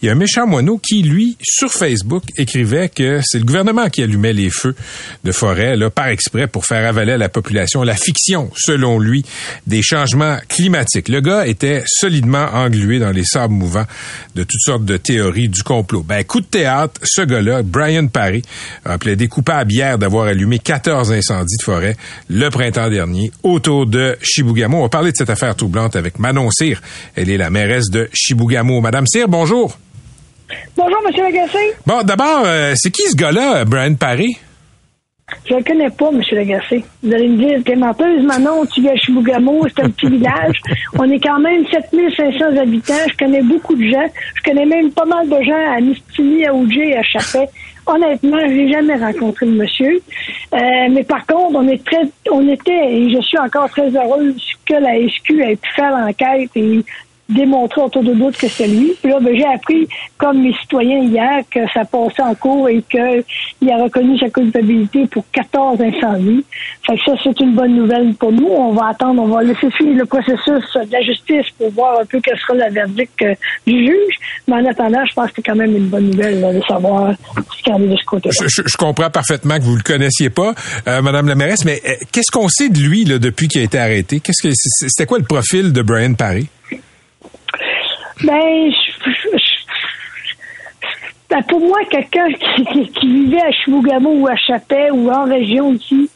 [0.00, 3.90] il y a un méchant moineau qui, lui, sur Facebook, écrivait que c'est le gouvernement
[3.90, 4.74] qui allumait les feux
[5.22, 9.24] de forêt là, par exprès pour faire avaler à la population la fiction selon lui,
[9.66, 11.08] des changements climatiques.
[11.08, 13.86] Le gars était solidement englué dans les sables mouvants
[14.36, 16.04] de toutes sortes de théories du complot.
[16.06, 18.42] Ben, coup de théâtre, ce gars-là, Brian Parry,
[18.84, 21.96] a plaidé coupable hier d'avoir allumé 14 incendies de forêt
[22.28, 24.78] le printemps dernier autour de Chibougamau.
[24.78, 26.80] On va parler de cette affaire troublante avec Manon Cyr.
[27.16, 28.80] Elle est la mairesse de Chibougamau.
[28.80, 29.76] Madame Cyr, bonjour.
[30.76, 31.74] Bonjour, Monsieur Lagacé.
[31.86, 34.36] Bon, d'abord, euh, c'est qui ce gars-là, Brian Parry?
[35.48, 36.20] Je ne connais pas, M.
[36.32, 36.84] Lagacé.
[37.02, 40.60] Vous allez me dire, t'es menteuse, Manon, tu viens à Chibougamau, c'est un petit village.
[40.98, 42.94] On est quand même 7500 habitants.
[43.10, 44.06] Je connais beaucoup de gens.
[44.34, 47.48] Je connais même pas mal de gens à Mistini, à Oudjé et à Chapet.
[47.86, 50.00] Honnêtement, je n'ai jamais rencontré le monsieur.
[50.54, 50.58] Euh,
[50.90, 54.74] mais par contre, on est très, on était, et je suis encore très heureuse que
[54.74, 56.84] la SQ ait pu faire l'enquête et
[57.30, 58.92] démontrer autour de doute que c'est lui.
[59.02, 59.88] Puis là, ben, j'ai appris,
[60.18, 65.06] comme mes citoyens hier, que ça passait en cours et qu'il a reconnu sa culpabilité
[65.06, 66.44] pour 14 incendies.
[66.86, 68.48] Fait que ça, c'est une bonne nouvelle pour nous.
[68.48, 72.04] On va attendre, on va laisser finir le processus de la justice pour voir un
[72.04, 73.34] peu quel sera le verdict euh,
[73.66, 74.14] du juge.
[74.48, 77.14] Mais en attendant, je pense que c'est quand même une bonne nouvelle de savoir
[77.56, 78.46] ce qu'il y a de ce côté-là.
[78.48, 80.54] Je, comprends parfaitement que vous le connaissiez pas,
[80.88, 83.64] euh, Madame la mairesse, mais euh, qu'est-ce qu'on sait de lui là, depuis qu'il a
[83.64, 84.20] été arrêté?
[84.20, 86.48] Qu'est-ce que c'était quoi le profil de Brian Parry?
[88.22, 88.70] Ben,
[91.30, 96.10] ben, pour moi, quelqu'un qui, vivait à Chibougamau ou à Chapet ou en région ici,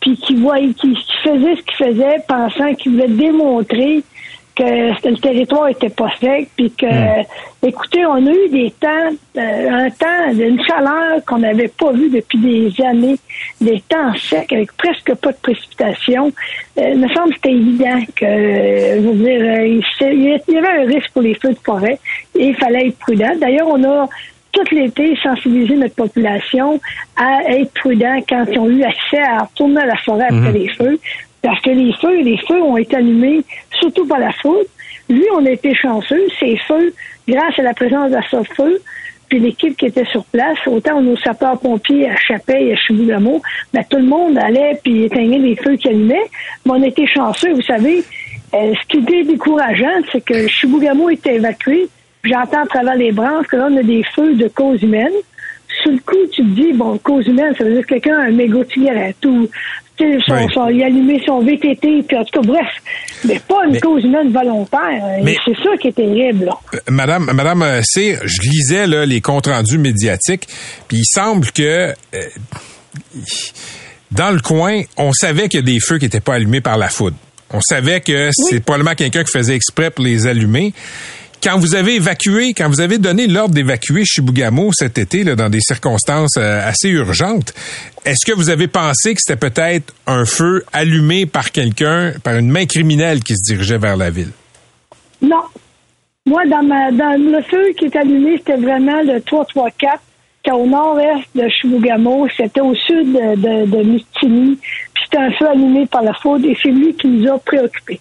[0.00, 4.02] puis qui voyait, qui, faisait ce qu'il faisait, pensant qu'il voulait démontrer
[4.54, 7.24] que le territoire était pas sec, puis que, hmm.
[7.62, 12.10] écoutez, on a eu des temps, euh, un temps, une chaleur qu'on n'avait pas vu
[12.10, 13.16] depuis des années,
[13.60, 16.32] des temps secs avec presque pas de précipitation.
[16.78, 19.80] Euh, il me semble que c'était évident que, je veux dire, euh,
[20.12, 21.98] il y avait un risque pour les feux de forêt
[22.38, 23.32] et il fallait être prudent.
[23.40, 24.08] D'ailleurs, on a
[24.52, 26.80] tout l'été sensibilisé notre population
[27.16, 30.54] à être prudent quand ils ont eu accès à retourner à la forêt après hmm.
[30.54, 30.98] les feux.
[31.42, 33.42] Parce que les feux, les feux ont été allumés
[33.78, 34.68] surtout par la foudre.
[35.08, 36.26] Lui, on a été chanceux.
[36.38, 36.92] Ces feux,
[37.26, 38.80] grâce à la présence d'Assofeu,
[39.28, 43.40] puis l'équipe qui était sur place, autant nos sapeurs-pompiers à Chapet et à Chibougamau,
[43.72, 46.28] ben, tout le monde allait puis éteignait les feux qui allumaient.
[46.66, 48.04] Mais on a été chanceux, vous savez.
[48.52, 51.88] Euh, ce qui était décourageant, c'est que Chibougamau était évacué.
[52.24, 55.12] J'entends à travers les branches que là, on a des feux de cause humaine.
[55.82, 58.22] Sur le coup, tu te dis, bon, cause humaine, ça veut dire que quelqu'un a
[58.24, 59.48] un mégot de
[60.00, 62.66] il a allumé son VTT, puis en tout cas, bref,
[63.24, 65.02] mais pas une cause humaine volontaire.
[65.44, 66.50] C'est ça qui est terrible.
[66.74, 70.48] Euh, Madame, Madame euh, Cyr, je lisais là, les comptes rendus médiatiques,
[70.88, 71.94] puis il semble que euh,
[74.10, 76.76] dans le coin, on savait qu'il y a des feux qui n'étaient pas allumés par
[76.76, 77.16] la foudre.
[77.52, 80.72] On savait que c'est probablement quelqu'un qui faisait exprès pour les allumer
[81.42, 85.48] quand vous avez évacué, quand vous avez donné l'ordre d'évacuer Chibougamau cet été là, dans
[85.48, 87.54] des circonstances euh, assez urgentes,
[88.04, 92.50] est-ce que vous avez pensé que c'était peut-être un feu allumé par quelqu'un, par une
[92.50, 94.30] main criminelle qui se dirigeait vers la ville?
[95.22, 95.42] Non.
[96.26, 100.00] Moi, dans, ma, dans le feu qui est allumé, c'était vraiment le 334
[100.42, 105.86] qui au nord-est de Chibougamau, c'était au sud de, de, puis c'était un feu allumé
[105.86, 108.00] par la foudre, et c'est lui qui nous a préoccupés.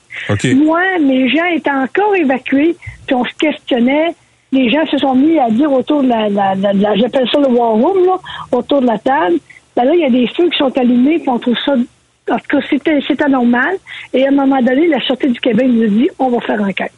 [0.56, 4.16] Moi, mes gens étaient encore évacués, puis on se questionnait,
[4.52, 7.72] les gens se sont mis à dire autour de la, la, j'appelle ça le war
[7.72, 8.18] room, là,
[8.52, 9.38] autour de la table,
[9.80, 12.36] ben là, il y a des feux qui sont allumés, puis on trouve ça, en
[12.36, 13.78] tout cas, c'était, c'était anormal,
[14.14, 16.62] et à un moment donné, la Sûreté du Québec nous a dit, on va faire
[16.62, 16.92] enquête.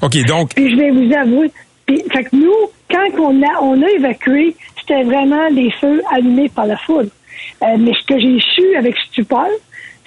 [0.00, 0.54] OK, donc...
[0.54, 1.50] Puis je vais vous avouer,
[1.86, 2.54] puis, fait que nous,
[2.88, 7.10] quand on a, on a évacué, c'était vraiment des feux allumés par la foudre.
[7.62, 9.48] Euh, mais ce que j'ai su avec stupeur,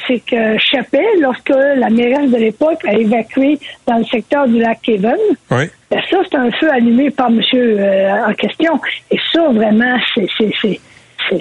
[0.07, 4.79] c'est que Chappet, lorsque la mairesse de l'époque a évacué dans le secteur du lac
[4.81, 5.17] Kevin,
[5.51, 5.65] Oui.
[5.91, 8.79] ben ça, c'est un feu allumé par monsieur euh, en question.
[9.11, 10.79] Et ça, vraiment, c'est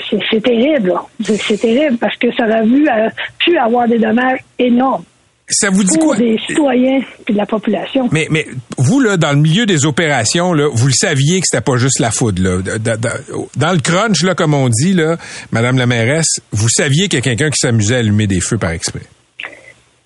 [0.08, 0.94] c'est- terrible.
[1.22, 5.04] C'est terrible parce que ça aurait vu, euh, pu avoir des dommages énormes
[5.48, 6.16] Ça vous dit pour quoi?
[6.16, 8.08] des citoyens et de la population.
[8.12, 8.46] Mais, mais
[8.78, 11.98] vous, là, dans le milieu des opérations, là, vous le saviez que c'était pas juste
[11.98, 12.42] la foudre.
[12.42, 12.62] Là.
[12.62, 13.18] Da- da- da-
[13.56, 15.16] Dans le crunch, là, comme on dit, là,
[15.50, 18.58] Madame la mairesse, vous saviez qu'il y a quelqu'un qui s'amusait à allumer des feux
[18.58, 19.02] par exprès.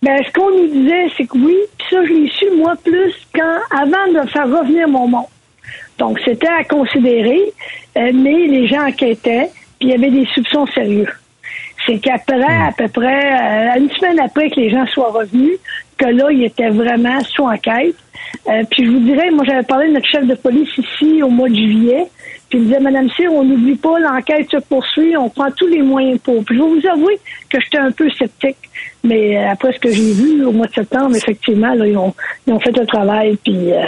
[0.02, 3.12] Ben, ce qu'on nous disait, c'est que oui, puis ça, je l'ai su, moi, plus
[3.34, 5.24] quand, avant de faire revenir mon monde.
[5.98, 7.40] Donc, c'était à considérer,
[7.96, 11.08] euh, mais les gens enquêtaient, puis il y avait des soupçons sérieux.
[11.84, 15.58] C'est qu'après, à peu près, euh, une semaine après que les gens soient revenus,
[15.98, 17.94] que là, ils étaient vraiment sous enquête.
[18.48, 21.28] Euh, puis je vous dirais, moi, j'avais parlé de notre chef de police ici au
[21.28, 22.06] mois de juillet,
[22.48, 25.82] puis il disait, Madame Cyr, on n'oublie pas, l'enquête se poursuit, on prend tous les
[25.82, 26.44] moyens pour.
[26.44, 27.18] Puis je vais vous avouer
[27.50, 28.56] que j'étais un peu sceptique,
[29.02, 32.14] mais euh, après ce que j'ai vu au mois de septembre, effectivement, là, ils, ont,
[32.46, 33.82] ils ont fait le travail, puis euh,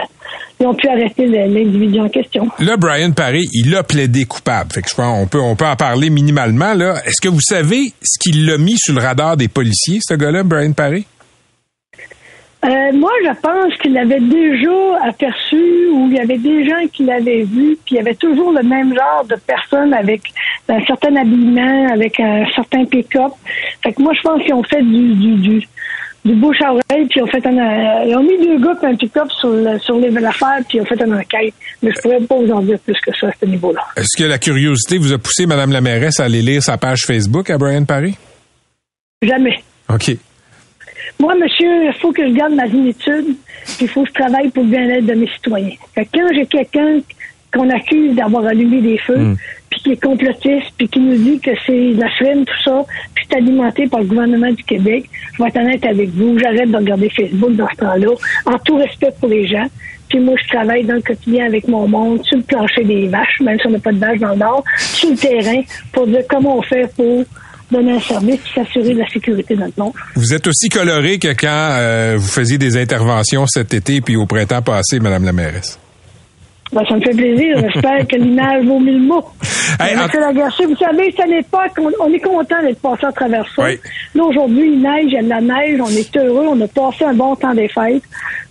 [0.61, 2.49] ils ont pu arrêter l'individu en question.
[2.59, 4.73] Là, Brian Paré, il a plaidé coupable.
[4.73, 6.75] Fait que je pense on peut, on peut en parler minimalement.
[6.75, 7.01] Là.
[7.07, 10.42] Est-ce que vous savez ce qu'il l'a mis sur le radar des policiers, ce gars-là,
[10.42, 11.05] Brian Paré?
[12.64, 17.05] Euh, moi, je pense qu'il l'avait déjà aperçu ou il y avait des gens qui
[17.05, 20.23] l'avaient vu, puis il y avait toujours le même genre de personnes avec
[20.68, 23.31] un certain habillement, avec un certain pick-up.
[23.83, 25.68] Fait que moi, je pense qu'ils ont fait du, du, du,
[26.25, 28.75] du bouche à oreille, puis ils ont fait un, euh, ils ont mis deux gars
[28.75, 31.55] puis un pick-up sur, le, sur les affaires, puis ils ont fait une enquête.
[31.81, 33.83] Mais je pourrais pas vous en dire plus que ça à ce niveau-là.
[33.97, 37.05] Est-ce que la curiosité vous a poussé, Madame la mairesse, à aller lire sa page
[37.07, 38.14] Facebook à Brian Paré?
[39.23, 39.62] Jamais.
[39.88, 40.16] OK.
[41.18, 44.49] Moi, monsieur, il faut que je garde ma zénitude, puis il faut que je travaille
[44.51, 45.75] pour le bien-être de mes citoyens.
[45.94, 46.99] Fait que quand j'ai quelqu'un
[47.53, 49.35] qu'on accuse d'avoir allumé des feux,
[49.71, 53.27] puis qui est complotiste, puis qui nous dit que c'est la frime, tout ça, puis
[53.29, 56.77] c'est alimenté par le gouvernement du Québec, je vais être honnête avec vous, j'arrête de
[56.77, 58.11] regarder Facebook dans ce temps-là,
[58.47, 59.66] en tout respect pour les gens.
[60.09, 63.40] Puis moi, je travaille dans le quotidien avec mon monde, sur le plancher des vaches,
[63.40, 65.61] même si on n'a pas de vaches dans le nord, sur le terrain,
[65.92, 67.25] pour dire comment on fait pour
[67.71, 69.93] donner un service et s'assurer de la sécurité de notre monde.
[70.15, 74.27] Vous êtes aussi coloré que quand euh, vous faisiez des interventions cet été puis au
[74.27, 75.79] printemps passé, Madame la mairesse.
[76.71, 77.57] Ben, ça me fait plaisir.
[77.61, 79.25] J'espère que l'image vaut mille mots.
[79.81, 82.81] Hey, Euh, en- Monsieur Lagarché, vous savez, c'est une époque, on, on est content d'être
[82.83, 83.65] passé à travers ça.
[83.65, 83.79] Oui.
[84.15, 86.69] Là, aujourd'hui, il neige, il y a de la neige, on est heureux, on a
[86.69, 88.03] passé un bon temps des fêtes,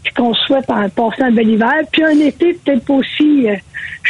[0.03, 3.55] puis qu'on souhaite en passer un bel hiver, puis un été peut-être pas aussi euh,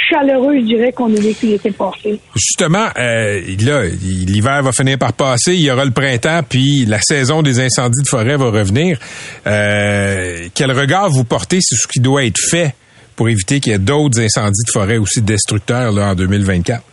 [0.10, 2.20] chaleureux, je dirais, qu'on a vécu l'été passé.
[2.36, 7.00] Justement, euh, là, l'hiver va finir par passer, il y aura le printemps, puis la
[7.02, 9.00] saison des incendies de forêt va revenir.
[9.46, 12.76] Euh, quel regard vous portez sur ce qui doit être fait
[13.16, 16.84] pour éviter qu'il y ait d'autres incendies de forêt aussi destructeurs là, en 2024?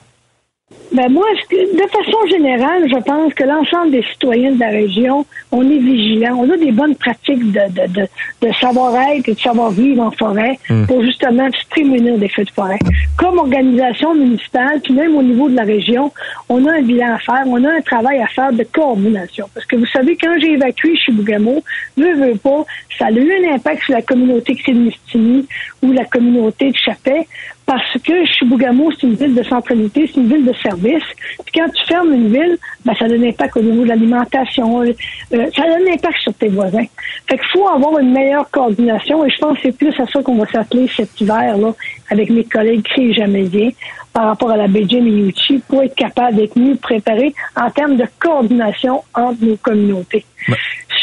[0.95, 5.69] Ben moi, de façon générale, je pense que l'ensemble des citoyens de la région, on
[5.69, 8.07] est vigilants, on a des bonnes pratiques de, de, de,
[8.41, 12.79] de savoir-être et de savoir-vivre en forêt pour justement se prémunir des feux de forêt.
[13.19, 16.13] Comme organisation municipale, puis même au niveau de la région,
[16.49, 19.49] on a un bilan à faire, on a un travail à faire de coordination.
[19.53, 21.61] Parce que vous savez, quand j'ai évacué chez Bougamo,
[21.97, 22.65] veux, veux pas,
[22.97, 25.45] ça a eu un impact sur la communauté de
[25.83, 27.27] ou la communauté de Chapet,
[27.67, 31.03] parce que Chibougamau, c'est une ville de centralité, c'est une ville de service.
[31.45, 34.83] Puis quand tu fermes une ville, ben, ça a un impact au niveau de l'alimentation,
[34.83, 34.93] euh,
[35.31, 36.85] ça a un impact sur tes voisins.
[37.29, 40.23] Fait qu'il faut avoir une meilleure coordination et je pense que c'est plus à ça
[40.23, 41.73] qu'on va s'atteler cet hiver-là
[42.11, 43.71] avec mes collègues Chris Jamédien
[44.13, 48.05] par rapport à la BJ Miyuchi pour être capable d'être mieux préparé en termes de
[48.21, 50.25] coordination entre nos communautés.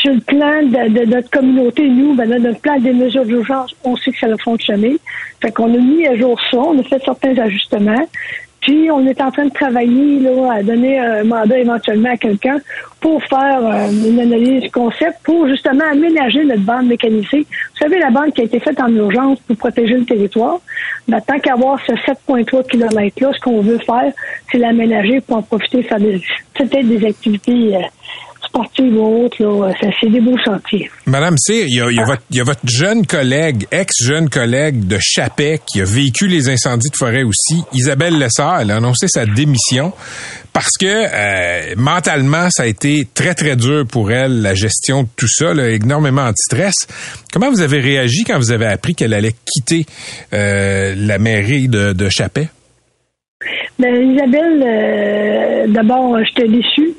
[0.02, 3.76] Sur le plan de, de notre communauté, nous, ben, là, notre plan des mesures d'urgence,
[3.84, 4.98] on sait que ça a fonctionné.
[5.42, 8.08] Fait qu'on a mis à jour ça, on a fait certains ajustements.
[8.62, 12.60] Puis on est en train de travailler là, à donner un mandat éventuellement à quelqu'un
[13.00, 17.40] pour faire euh, une analyse concept pour justement aménager notre bande mécanisée.
[17.40, 20.60] Vous savez, la bande qui a été faite en urgence pour protéger le territoire,
[21.08, 24.14] ben, tant qu'avoir ce 7,3 km-là, ce qu'on veut faire,
[24.52, 27.80] c'est l'aménager pour en profiter, faire peut-être des activités euh,
[28.52, 29.42] sportives ou autres.
[29.42, 29.74] Là.
[29.80, 30.90] Ça, c'est des beaux sentiers.
[31.06, 33.66] Madame Cyr, il y a, il y a votre, il y a votre jeune collègue,
[33.72, 38.72] ex-jeune collègue de Chapet qui a vécu les incendies de forêt aussi, Isabelle Lessard, elle
[38.72, 39.94] a annoncé sa démission
[40.54, 45.08] parce que euh, mentalement, ça a été très, très dur pour elle, la gestion de
[45.16, 46.88] tout ça, là, énormément anti-stress.
[47.32, 49.86] Comment vous avez réagi quand vous avez appris qu'elle allait quitter
[50.34, 52.50] euh, la mairie de, de Chapet?
[53.80, 56.94] Ben, Isabelle, euh, d'abord, j'étais déçue.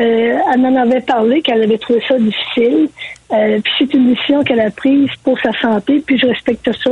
[0.00, 2.88] Euh, elle en avait parlé, qu'elle avait trouvé ça difficile.
[3.30, 6.90] Euh, puis c'est une décision qu'elle a prise pour sa santé, puis je respecte ça.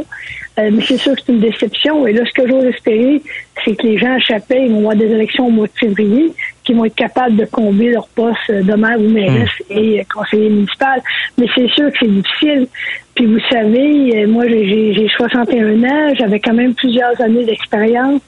[0.59, 2.07] Euh, mais c'est sûr que c'est une déception.
[2.07, 3.23] Et là, ce que j'ose espérer,
[3.65, 6.33] c'est que les gens à Chapelle ils vont avoir des élections au mois de février,
[6.65, 11.01] qui vont être capables de combler leur poste de maire ou mairesse et conseiller municipal.
[11.39, 12.67] Mais c'est sûr que c'est difficile.
[13.15, 18.21] Puis vous savez, euh, moi j'ai 61 ans, j'avais quand même plusieurs années d'expérience.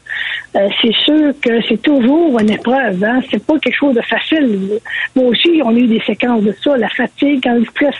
[0.57, 3.05] Euh, c'est sûr que c'est toujours une épreuve.
[3.05, 3.21] Hein?
[3.31, 4.81] C'est pas quelque chose de facile.
[5.15, 6.77] Moi aussi, on a eu des séquences de ça.
[6.79, 7.95] La fatigue, quand le stress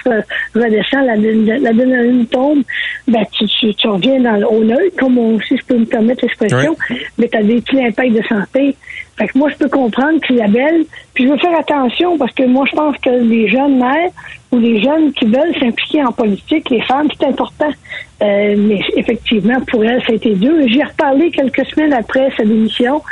[0.55, 2.63] redescend, la, la, tombe,
[3.07, 6.77] ben, tu, tu, reviens dans, au neutre, comme aussi je peux me permettre l'expression,
[7.19, 8.77] mais tu as des petits impacts de santé.
[9.19, 12.65] Fait que moi, je peux comprendre qu'Isabelle, puis je veux faire attention parce que moi,
[12.71, 14.11] je pense que les jeunes mères
[14.53, 17.71] ou les jeunes qui veulent s'impliquer en politique, les femmes, c'est important.
[18.23, 20.55] Euh, mais effectivement, pour elle, ça a été dur.
[20.67, 23.03] J'y ai reparlé quelques semaines après sa démission.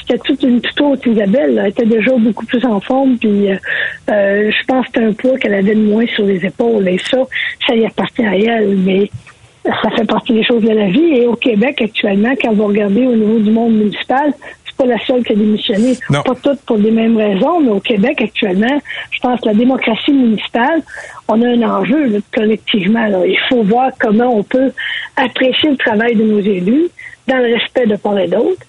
[0.00, 1.60] C'était toute une toute autre Isabelle.
[1.62, 3.16] Elle était déjà beaucoup plus en forme.
[3.18, 3.56] Puis euh,
[4.10, 6.88] euh, je pense que c'était un poids qu'elle avait de moins sur les épaules.
[6.88, 7.18] Et ça,
[7.66, 8.76] ça y appartient à elle.
[8.76, 9.10] Mais
[9.64, 11.16] ça fait partie des choses de la vie.
[11.16, 14.32] Et au Québec, actuellement, quand vous regardez au niveau du monde municipal,
[14.76, 15.96] pas la seule qui a démissionné.
[16.10, 18.80] Pas toutes pour les mêmes raisons, mais au Québec, actuellement,
[19.10, 20.82] je pense que la démocratie municipale,
[21.28, 23.06] on a un enjeu collectivement.
[23.24, 24.72] Il faut voir comment on peut
[25.16, 26.88] apprécier le travail de nos élus
[27.26, 28.62] dans le respect de part et d'autre.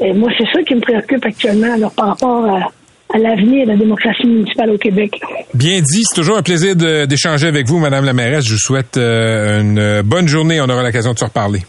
[0.00, 4.26] Et moi, c'est ça qui me préoccupe actuellement par rapport à, l'avenir de la démocratie
[4.26, 5.18] municipale au Québec.
[5.54, 8.44] Bien dit, c'est toujours un plaisir d'échanger avec vous, Madame la mairesse.
[8.44, 10.60] Je vous souhaite euh, une bonne journée.
[10.60, 11.60] On aura l'occasion de se reparler.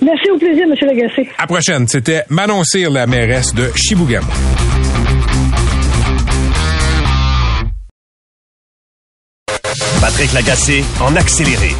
[0.00, 0.74] Merci, au plaisir, M.
[0.80, 1.28] Lagacé.
[1.36, 1.86] À prochaine.
[1.86, 4.26] C'était Manon Cyr, la mairesse de Chibougamau.
[10.00, 11.74] Patrick Lagacé en accéléré.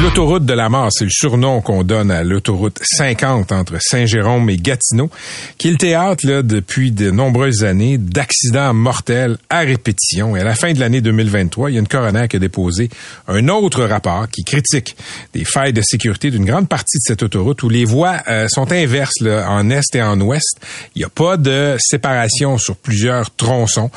[0.00, 4.56] L'autoroute de la mort, c'est le surnom qu'on donne à l'autoroute 50 entre Saint-Jérôme et
[4.56, 5.10] Gatineau,
[5.58, 10.34] qui est le théâtre là, depuis de nombreuses années d'accidents mortels à répétition.
[10.34, 12.88] Et à la fin de l'année 2023, il y a une coroner qui a déposé
[13.28, 14.96] un autre rapport qui critique
[15.34, 18.72] des failles de sécurité d'une grande partie de cette autoroute où les voies euh, sont
[18.72, 20.58] inverses là, en est et en ouest.
[20.96, 23.90] Il n'y a pas de séparation sur plusieurs tronçons.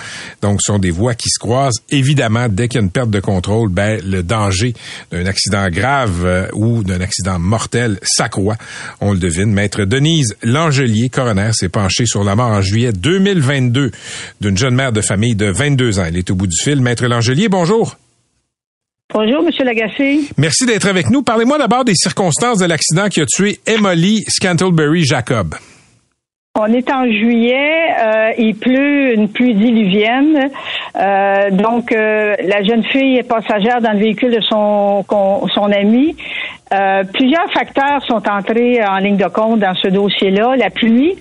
[0.43, 1.81] Donc, ce sont des voies qui se croisent.
[1.89, 4.75] Évidemment, dès qu'il y a une perte de contrôle, ben, le danger
[5.11, 5.84] d'un accident grave
[6.23, 8.55] euh, ou d'un accident mortel s'accroît.
[9.01, 9.51] On le devine.
[9.51, 13.91] Maître Denise Langelier, coroner, s'est penché sur la mort en juillet 2022
[14.41, 16.05] d'une jeune mère de famille de 22 ans.
[16.07, 16.81] Elle est au bout du fil.
[16.81, 17.97] Maître Langelier, bonjour.
[19.13, 20.21] Bonjour, Monsieur Lagacé.
[20.37, 21.21] Merci d'être avec nous.
[21.21, 25.55] Parlez-moi d'abord des circonstances de l'accident qui a tué Emily Scantleberry Jacob.
[26.57, 30.49] On est en juillet, euh, il pleut une pluie diluvienne.
[30.97, 35.03] Euh, donc, euh, la jeune fille est passagère dans le véhicule de son,
[35.53, 36.15] son ami.
[37.13, 40.55] plusieurs facteurs sont entrés en ligne de compte dans ce dossier-là.
[40.57, 41.15] La pluie,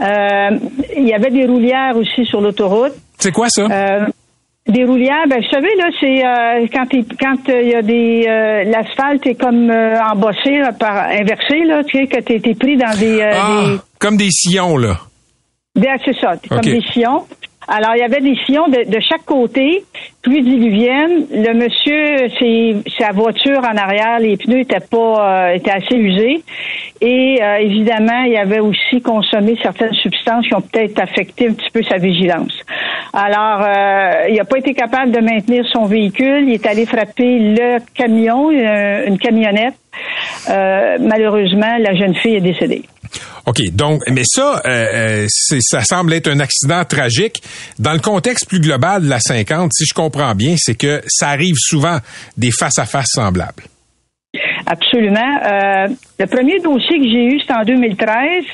[0.00, 2.92] il y avait des roulières aussi sur l'autoroute.
[3.18, 3.66] C'est quoi ça?
[4.68, 6.86] Des roulières, ben vous savez là, c'est euh, quand
[7.18, 12.20] quand il y a des l'asphalte est comme embossé par inversé là, tu sais que
[12.20, 14.98] tu es, pris dans des, ah, comme des sillons là.
[15.74, 17.24] Bien, c'est ça, comme des sillons.
[17.68, 19.84] Alors, il y avait des sillons de, de chaque côté,
[20.22, 21.26] plus diluvienne.
[21.32, 22.28] Le monsieur,
[22.98, 26.42] sa voiture en arrière, les pneus étaient pas euh, étaient assez usés.
[27.00, 31.70] Et euh, évidemment, il avait aussi consommé certaines substances qui ont peut-être affecté un petit
[31.70, 32.52] peu sa vigilance.
[33.12, 36.44] Alors, euh, il n'a pas été capable de maintenir son véhicule.
[36.48, 39.74] Il est allé frapper le camion, une camionnette.
[40.48, 42.82] malheureusement, la jeune fille est décédée.
[43.46, 47.42] OK, donc, mais ça, euh, euh ça semble être un accident tragique.
[47.78, 51.28] Dans le contexte plus global de la 50, si je comprends bien, c'est que ça
[51.28, 51.98] arrive souvent
[52.36, 53.64] des face-à-face semblables.
[54.66, 55.40] Absolument.
[55.44, 58.44] Euh, le premier dossier que j'ai eu, c'était en 2013.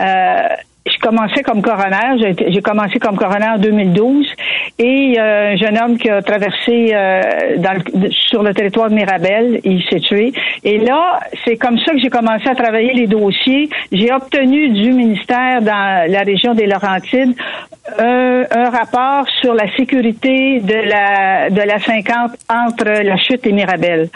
[0.00, 0.48] Euh,
[0.86, 2.34] je commençais comme coroner.
[2.48, 4.26] J'ai commencé comme coroner en 2012
[4.78, 9.60] et euh, un jeune homme qui a traversé euh, dans sur le territoire de Mirabel,
[9.62, 10.32] il s'est tué.
[10.64, 13.68] Et là, c'est comme ça que j'ai commencé à travailler les dossiers.
[13.92, 17.36] J'ai obtenu du ministère dans la région des Laurentides
[17.98, 23.52] un, un, rapport sur la sécurité de la de la 50 entre la chute et
[23.52, 24.08] Mirabel.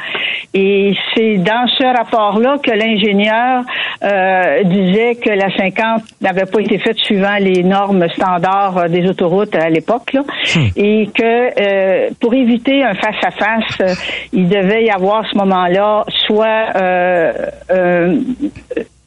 [0.55, 3.65] Et c'est dans ce rapport-là que l'ingénieur
[4.03, 9.07] euh, disait que la 50 n'avait pas été faite suivant les normes standards euh, des
[9.07, 10.69] autoroutes à l'époque, hmm.
[10.77, 13.95] et que euh, pour éviter un face-à-face, euh,
[14.33, 16.73] il devait y avoir à ce moment-là soit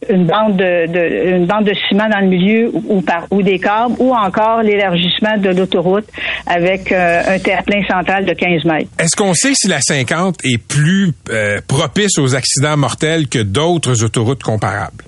[0.09, 3.95] une bande de, une bande de ciment dans le milieu ou, par ou des câbles
[3.99, 6.07] ou encore l'élargissement de l'autoroute
[6.47, 8.89] avec euh, un terre-plein central de 15 mètres.
[8.97, 14.03] Est-ce qu'on sait si la 50 est plus euh, propice aux accidents mortels que d'autres
[14.03, 15.03] autoroutes comparables?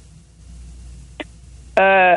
[1.79, 2.13] Euh,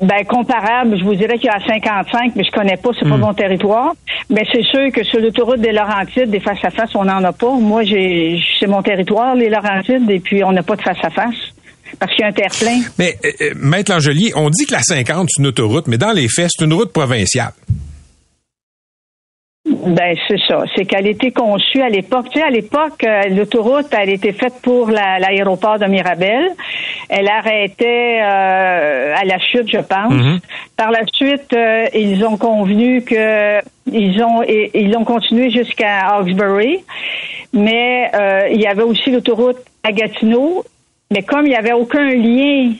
[0.00, 3.16] ben, comparable, je vous dirais qu'il y a 55, mais je connais pas, c'est pas
[3.16, 3.94] mon territoire.
[4.30, 7.50] Mais c'est sûr que sur l'autoroute des Laurentides, des face-à-face, on n'en a pas.
[7.50, 11.52] Moi, j'ai, c'est mon territoire, les Laurentides, et puis on n'a pas de face-à-face.
[11.98, 12.80] Parce qu'il y a un terre-plein.
[12.98, 16.12] Mais, euh, euh, Maître Langelier, on dit que la 50, c'est une autoroute, mais dans
[16.12, 17.52] les faits, c'est une route provinciale.
[19.64, 20.64] Ben c'est ça.
[20.74, 22.26] C'est qu'elle était conçue à l'époque.
[22.32, 26.50] Tu sais, à l'époque, euh, l'autoroute, elle était faite pour la- l'aéroport de Mirabel.
[27.08, 30.12] Elle arrêtait euh, à la chute, je pense.
[30.12, 30.40] Mhm.
[30.76, 33.60] Par la suite, euh, ils ont convenu que
[33.92, 36.78] ils ont et, ils ont continué jusqu'à Hawkesbury.
[37.52, 40.64] Mais euh, il y avait aussi l'autoroute à Gatineau.
[41.12, 42.72] Mais comme il n'y avait aucun lien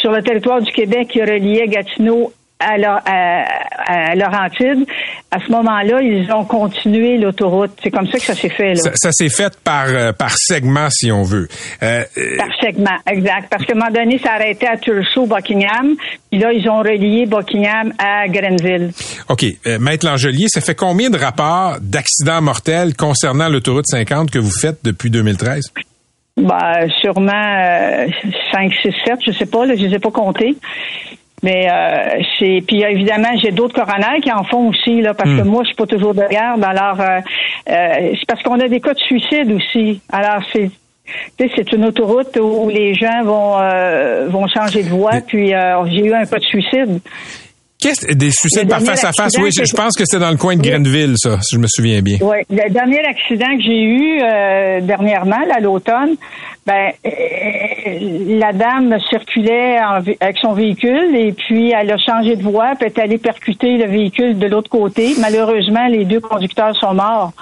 [0.00, 2.74] sur le territoire du Québec qui reliait Gatineau à,
[3.06, 4.86] à, à Laurentide,
[5.30, 7.70] à ce moment-là, ils ont continué l'autoroute.
[7.82, 8.82] C'est comme ça que ça s'est fait, là.
[8.82, 11.48] Ça, ça s'est fait par, euh, par segment, si on veut.
[11.82, 13.48] Euh, euh, Par segment, exact.
[13.50, 15.96] Parce qu'à un moment donné, ça arrêtait à Tursault, Buckingham.
[16.30, 18.90] Puis là, ils ont relié Buckingham à Grenville.
[19.30, 19.44] OK.
[19.66, 24.50] Euh, Maître Langelier, ça fait combien de rapports d'accidents mortels concernant l'autoroute 50 que vous
[24.50, 25.72] faites depuis 2013?
[26.40, 28.06] Ben, sûrement euh,
[28.52, 30.56] 5, 6, 7, je sais pas, là, je les ai pas comptés.
[31.42, 35.42] Mais euh, c'est puis évidemment j'ai d'autres coronaires qui en font aussi là parce que
[35.42, 36.62] moi je suis pas toujours de garde.
[36.62, 37.20] Alors euh,
[37.70, 40.02] euh, c'est parce qu'on a des cas de suicide aussi.
[40.10, 40.70] Alors c'est
[41.38, 45.54] tu sais, c'est une autoroute où les gens vont euh, vont changer de voie puis
[45.54, 47.00] euh, j'ai eu un cas de suicide
[47.80, 49.32] Qu'est-ce des suicides par face à face?
[49.38, 52.02] Oui, je, pense que c'était dans le coin de Grenville, ça, si je me souviens
[52.02, 52.18] bien.
[52.20, 56.16] Oui, le dernier accident que j'ai eu euh, dernièrement, là, à l'automne,
[56.66, 62.42] ben euh, la dame circulait en avec son véhicule et puis elle a changé de
[62.42, 65.14] voie, puis elle est allée percuter le véhicule de l'autre côté.
[65.18, 67.32] Malheureusement, les deux conducteurs sont morts.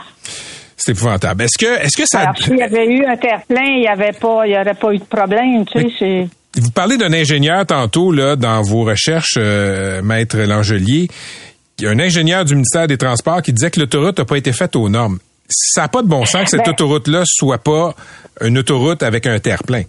[0.77, 1.43] C'est épouvantable.
[1.43, 4.13] Est-ce que, est-ce que ça, Alors, s'il y avait eu un terre-plein, il y avait
[4.13, 6.29] pas, il y aurait pas eu de problème, tu sais, c'est...
[6.57, 11.09] vous parlez d'un ingénieur tantôt, là, dans vos recherches, euh, Maître Langelier.
[11.79, 14.37] Il y a un ingénieur du ministère des Transports qui disait que l'autoroute n'a pas
[14.37, 15.19] été faite aux normes.
[15.49, 17.95] Ça n'a pas de bon sens que cette Ben- autoroute-là soit pas
[18.43, 19.83] une autoroute avec un terre-plein.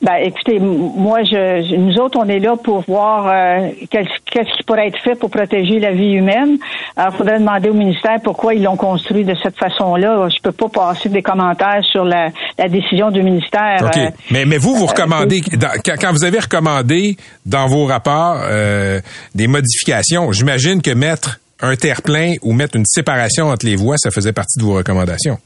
[0.00, 4.62] Ben, écoutez, moi, je, je- nous autres, on est là pour voir euh, qu'est-ce qui
[4.64, 6.58] pourrait être fait pour protéger la vie humaine.
[6.96, 10.28] Alors, il faudrait demander au ministère pourquoi ils l'ont construit de cette façon-là.
[10.28, 12.28] Je peux pas passer des commentaires sur la,
[12.58, 13.78] la décision du ministère.
[13.82, 13.96] OK.
[13.96, 18.38] Euh, mais, mais vous, vous recommandez, dans- quand, quand vous avez recommandé dans vos rapports
[18.44, 19.00] euh,
[19.34, 24.10] des modifications, j'imagine que mettre un terre-plein ou mettre une séparation entre les voies, ça
[24.12, 25.38] faisait partie de vos recommandations.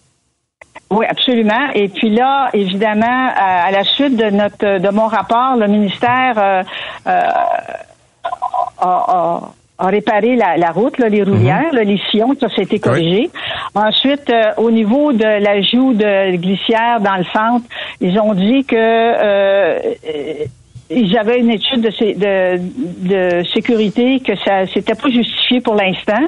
[0.90, 1.70] Oui, absolument.
[1.74, 6.34] Et puis là, évidemment, à, à la suite de notre de mon rapport, le ministère
[6.36, 6.62] euh,
[7.06, 7.20] euh,
[8.80, 9.40] a, a-
[9.78, 12.78] a réparé la, la route, là, les roulières, là, les sillons, ça, ça a été
[12.78, 13.30] corrigé.
[13.74, 17.64] Ensuite, euh, au niveau de l'ajout de glissières dans le centre,
[18.00, 19.78] ils ont dit que euh,
[20.90, 26.24] ils avaient une étude de, de, sécurité que ça c'était pas justifié pour l'instant.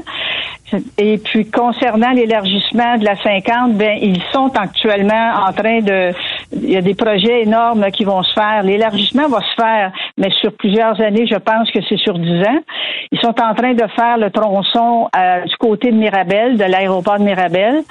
[0.98, 6.12] Et puis concernant l'élargissement de la 50, ben ils sont actuellement en train de
[6.52, 8.62] il y a des projets énormes qui vont se faire.
[8.62, 12.60] L'élargissement va se faire, mais sur plusieurs années, je pense que c'est sur 10 ans.
[13.12, 17.18] Ils sont en train de faire le tronçon euh, du côté de Mirabel, de l'aéroport
[17.18, 17.82] de Mirabel,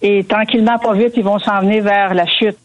[0.00, 2.56] et tranquillement, pas vite, ils vont s'en venir vers la chute.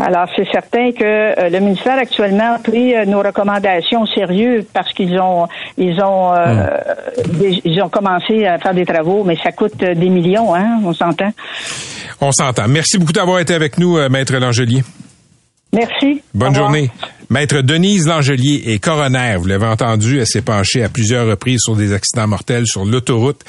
[0.00, 4.64] Alors, c'est certain que euh, le ministère actuellement a pris euh, nos recommandations au sérieux
[4.72, 6.66] parce qu'ils ont ils ont euh,
[7.40, 10.80] des- ils ont commencé à faire des travaux, mais ça coûte euh, des millions, hein,
[10.84, 11.32] on s'entend.
[12.20, 12.68] On s'entend.
[12.68, 14.82] Merci beaucoup d'avoir été avec nous, Maître Langelier.
[15.72, 16.22] Merci.
[16.32, 16.90] Bonne journée.
[17.30, 19.36] Maître Denise Langelier est coroner.
[19.38, 23.44] Vous l'avez entendu, elle s'est penchée à plusieurs reprises sur des accidents mortels sur l'autoroute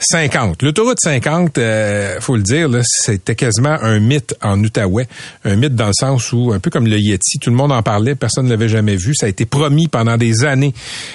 [0.00, 0.62] 50.
[0.62, 5.08] L'autoroute 50, euh, faut le dire, c'était quasiment un mythe en Outaouais.
[5.46, 7.82] Un mythe dans le sens où, un peu comme le Yeti, tout le monde en
[7.82, 9.14] parlait, personne ne l'avait jamais vu.
[9.14, 10.74] Ça a été promis pendant des années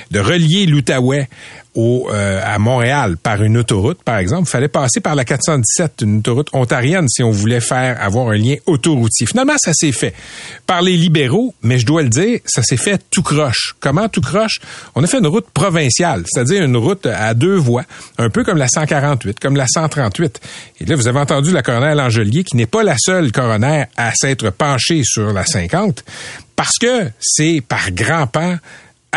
[0.10, 1.30] de relier l'Outaouais
[1.78, 4.44] au, euh, à Montréal par une autoroute, par exemple.
[4.48, 8.38] Il fallait passer par la 417, une autoroute ontarienne, si on voulait faire avoir un
[8.38, 9.28] lien autoroutier.
[9.28, 10.16] Finalement, ça s'est fait
[10.66, 12.07] par les libéraux, mais je dois
[12.46, 13.76] ça s'est fait tout croche.
[13.80, 14.60] Comment tout croche?
[14.96, 17.84] On a fait une route provinciale, c'est-à-dire une route à deux voies,
[18.18, 20.40] un peu comme la 148, comme la 138.
[20.80, 24.12] Et là, vous avez entendu la coroner Langelier, qui n'est pas la seule coroner à
[24.16, 26.04] s'être penchée sur la 50,
[26.56, 28.58] parce que c'est par grand pas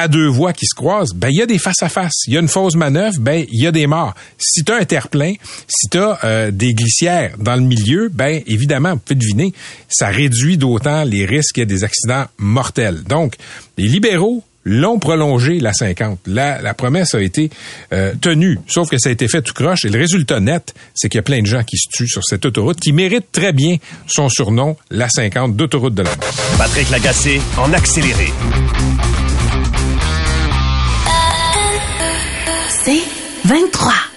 [0.01, 2.23] à deux voies qui se croisent, ben il y a des face-à-face.
[2.27, 4.15] Il y a une fausse manœuvre, ben il y a des morts.
[4.39, 5.35] Si tu un terre-plein,
[5.69, 9.53] si tu euh, des glissières dans le milieu, ben évidemment, vous pouvez deviner,
[9.89, 13.03] ça réduit d'autant les risques des accidents mortels.
[13.05, 13.37] Donc,
[13.77, 16.21] les libéraux l'ont prolongé la 50.
[16.27, 17.51] La, la promesse a été
[17.93, 19.85] euh, tenue, sauf que ça a été fait tout croche.
[19.85, 22.25] Et le résultat net, c'est qu'il y a plein de gens qui se tuent sur
[22.25, 23.77] cette autoroute qui mérite très bien
[24.07, 26.35] son surnom, la 50 d'autoroute de la mort.
[26.59, 28.33] Patrick Lagacé en accéléré.
[32.91, 33.05] C'est
[33.45, 34.10] 23.